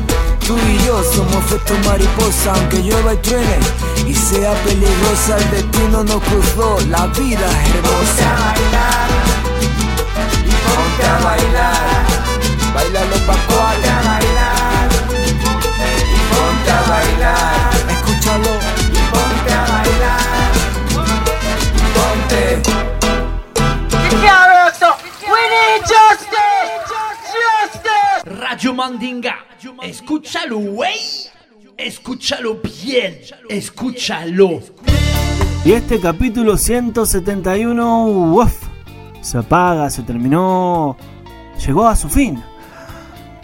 Tú 0.46 0.58
y 0.58 0.86
yo 0.86 1.04
somos 1.04 1.36
efecto 1.46 1.74
mariposa, 1.86 2.54
aunque 2.56 2.82
llueva 2.82 3.14
y 3.14 3.18
truene 3.18 3.60
y 4.08 4.16
sea 4.16 4.54
peligrosa, 4.64 5.38
el 5.38 5.52
destino 5.52 6.04
nos 6.04 6.22
cruzó. 6.24 6.80
La 6.90 7.06
vida 7.08 7.48
es 7.64 7.76
hermosa. 7.76 8.56
Ponte 10.66 11.06
a 11.06 11.20
bailar. 11.24 12.06
Baila 12.74 13.06
los 13.06 13.20
pacuales. 13.22 13.76
Ponte 13.76 13.90
a 13.90 14.02
bailar. 14.02 14.19
Mandinga. 28.68 29.36
Escúchalo, 29.82 30.60
güey. 30.60 31.00
Escúchalo 31.78 32.60
bien. 32.84 33.20
Escúchalo. 33.48 34.60
Y 35.66 35.72
este 35.72 36.00
capítulo 36.00 36.58
171, 36.58 38.06
uf, 38.06 38.54
se 39.22 39.38
apaga, 39.38 39.90
se 39.90 40.04
terminó, 40.04 40.98
llegó 41.66 41.88
a 41.88 41.96
su 41.96 42.10
fin. 42.10 42.42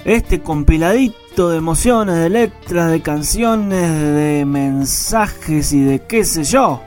Este 0.04 0.42
compiladito 0.42 1.50
de 1.50 1.58
emociones, 1.58 2.16
de 2.16 2.30
letras, 2.30 2.92
de 2.92 3.02
canciones, 3.02 3.90
de 3.90 4.44
mensajes 4.46 5.74
y 5.74 5.82
de 5.82 6.00
qué 6.04 6.24
sé 6.26 6.44
yo. 6.44 6.82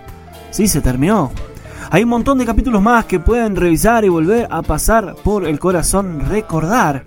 Sí, 0.51 0.69
se 0.69 0.81
terminó. 0.81 1.33
Hay 1.91 2.03
un 2.03 2.11
montón 2.11 2.39
de 2.39 2.45
capítulos 2.47 2.83
más 2.83 3.07
que 3.07 3.21
pueden 3.21 3.57
revisar 3.57 4.05
y 4.05 4.09
volver 4.09 4.47
a 4.51 4.61
pasar 4.63 5.15
por 5.25 5.47
el 5.47 5.59
corazón 5.59 6.21
recordar. 6.29 7.05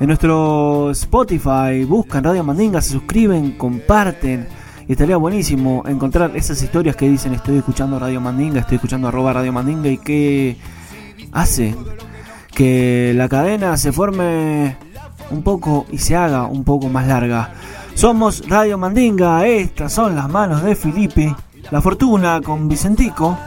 En 0.00 0.08
nuestro 0.08 0.90
Spotify 0.90 1.84
buscan 1.86 2.24
Radio 2.24 2.42
Mandinga, 2.42 2.80
se 2.80 2.90
suscriben, 2.90 3.52
comparten. 3.52 4.48
Y 4.88 4.92
estaría 4.92 5.16
buenísimo 5.16 5.84
encontrar 5.86 6.32
esas 6.34 6.60
historias 6.62 6.96
que 6.96 7.08
dicen 7.08 7.32
estoy 7.32 7.58
escuchando 7.58 7.98
Radio 7.98 8.20
Mandinga, 8.20 8.60
estoy 8.60 8.74
escuchando 8.76 9.08
arroba 9.08 9.32
Radio 9.32 9.52
Mandinga 9.52 9.88
y 9.88 9.98
que 9.98 10.58
hace 11.32 11.74
que 12.52 13.12
la 13.14 13.28
cadena 13.28 13.76
se 13.76 13.92
forme 13.92 14.76
un 15.30 15.42
poco 15.42 15.86
y 15.90 15.98
se 15.98 16.16
haga 16.16 16.46
un 16.46 16.64
poco 16.64 16.88
más 16.88 17.06
larga. 17.06 17.54
Somos 17.94 18.46
Radio 18.48 18.76
Mandinga, 18.76 19.46
estas 19.46 19.92
son 19.92 20.16
las 20.16 20.28
manos 20.28 20.62
de 20.62 20.74
Felipe, 20.74 21.34
la 21.70 21.80
fortuna 21.80 22.40
con 22.42 22.68
Vicentico 22.68 23.38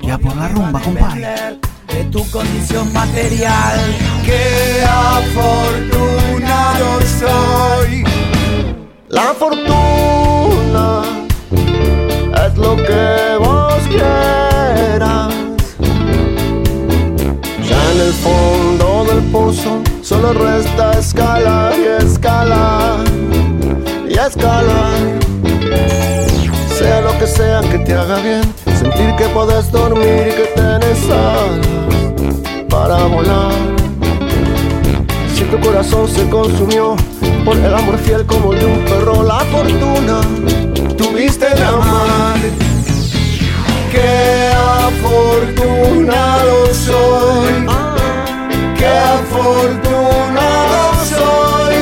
y 0.00 0.10
a 0.10 0.18
por 0.18 0.34
la 0.36 0.48
rumba, 0.48 0.80
compadre. 0.80 1.60
Qué 4.32 4.80
afortunado 4.88 6.88
soy. 7.20 7.92
La 9.08 9.34
fortuna 9.38 11.02
es 12.46 12.56
lo 12.56 12.76
que 12.76 13.36
vos 13.38 13.82
quieras. 13.90 15.34
Ya 17.68 17.80
en 17.92 18.00
el 18.00 18.14
fondo 18.24 19.04
del 19.04 19.22
pozo 19.30 19.82
solo 20.00 20.32
resta 20.32 20.92
escalar 20.92 21.74
y 21.78 21.84
escalar 22.02 23.00
y 24.08 24.14
escalar. 24.14 24.96
Sea 26.78 27.02
lo 27.02 27.12
que 27.18 27.26
sea 27.26 27.60
que 27.70 27.78
te 27.80 27.92
haga 27.92 28.16
bien, 28.20 28.54
sentir 28.78 29.14
que 29.16 29.28
puedes 29.34 29.70
dormir 29.70 30.28
y 30.30 30.32
que 30.38 30.46
tenés 30.56 31.04
alas 31.10 31.66
para 32.70 32.96
volar. 33.08 33.81
Tu 35.52 35.60
corazón 35.60 36.08
se 36.08 36.26
consumió 36.30 36.96
por 37.44 37.58
el 37.58 37.74
amor 37.74 37.98
fiel 37.98 38.24
como 38.24 38.54
de 38.54 38.64
un 38.64 38.82
perro, 38.86 39.22
la 39.22 39.40
fortuna 39.40 40.22
tuviste 40.96 41.44
de 41.44 41.62
amar. 41.62 42.38
Qué 43.90 44.50
afortunado 44.86 46.72
soy. 46.72 47.66
Qué 48.78 48.86
afortunado 48.86 50.24
soy. 51.04 51.76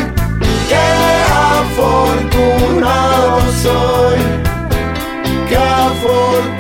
Qué 0.69 0.85
afortunado 1.79 3.41
soy. 3.63 4.19
Qué 5.49 5.57
afortunado 5.57 6.60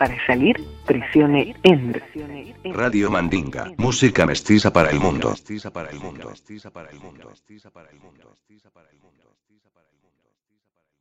Para 0.00 0.16
salir, 0.24 0.56
presione 0.86 1.54
Enter. 1.62 2.02
Radio 2.72 3.10
Mandinga, 3.10 3.70
música 3.76 4.24
mestiza 4.24 4.72
para 4.72 4.88
el 4.88 4.98
mundo. 4.98 5.34